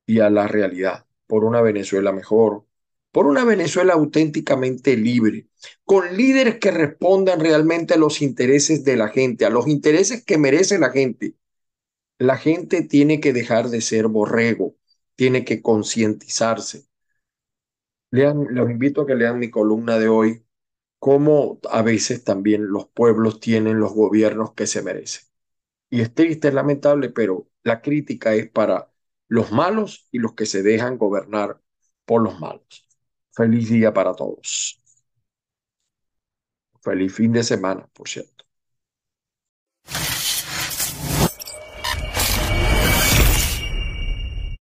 y 0.05 0.20
a 0.20 0.28
la 0.28 0.47
realidad, 0.47 1.07
por 1.26 1.43
una 1.45 1.62
Venezuela 1.62 2.12
mejor, 2.12 2.66
por 3.13 3.27
una 3.27 3.45
Venezuela 3.45 3.95
auténticamente 3.95 4.97
libre, 4.97 5.49
con 5.85 6.17
líderes 6.17 6.59
que 6.59 6.71
respondan 6.71 7.41
realmente 7.41 7.95
a 7.95 7.97
los 7.97 8.23
intereses 8.23 8.85
de 8.85 8.97
la 8.97 9.09
gente, 9.09 9.45
a 9.45 9.51
los 9.51 9.67
intereses 9.69 10.25
que 10.25 10.39
merece 10.39 10.79
la 10.79 10.91
gente. 10.91 11.35
La 12.19 12.37
gente 12.39 12.83
tiene 12.83 13.21
que 13.21 13.33
dejar 13.33 13.71
de 13.71 13.81
ser 13.81 14.09
borrego, 14.09 14.77
tiene 15.17 15.45
que 15.45 15.63
concientizarse. 15.63 16.87
Lean, 18.11 18.47
los 18.51 18.71
invito 18.71 19.03
a 19.03 19.07
que 19.07 19.15
lean 19.15 19.39
mi 19.39 19.51
columna 19.51 19.99
de 19.99 20.09
hoy, 20.09 20.45
cómo 20.99 21.61
a 21.71 21.83
veces 21.83 22.25
también 22.25 22.69
los 22.69 22.89
pueblos 22.89 23.41
tienen 23.41 23.81
los 23.81 23.95
gobiernos 23.95 24.55
que 24.55 24.67
se 24.67 24.83
merecen. 24.83 25.25
Y 25.91 26.03
es 26.03 26.15
triste, 26.15 26.49
es 26.49 26.55
lamentable, 26.55 27.11
pero 27.11 27.49
la 27.65 27.83
crítica 27.83 28.35
es 28.35 28.51
para 28.51 28.93
los 29.29 29.53
malos 29.53 30.09
y 30.13 30.19
los 30.19 30.35
que 30.35 30.47
se 30.47 30.63
dejan 30.63 30.99
gobernar 30.99 31.61
por 32.07 32.23
los 32.23 32.41
malos. 32.41 32.87
Feliz 33.41 33.70
día 33.70 33.91
para 33.91 34.12
todos. 34.14 34.78
Feliz 36.82 37.14
fin 37.14 37.32
de 37.32 37.43
semana, 37.43 37.88
por 37.95 38.07
cierto. 38.07 38.45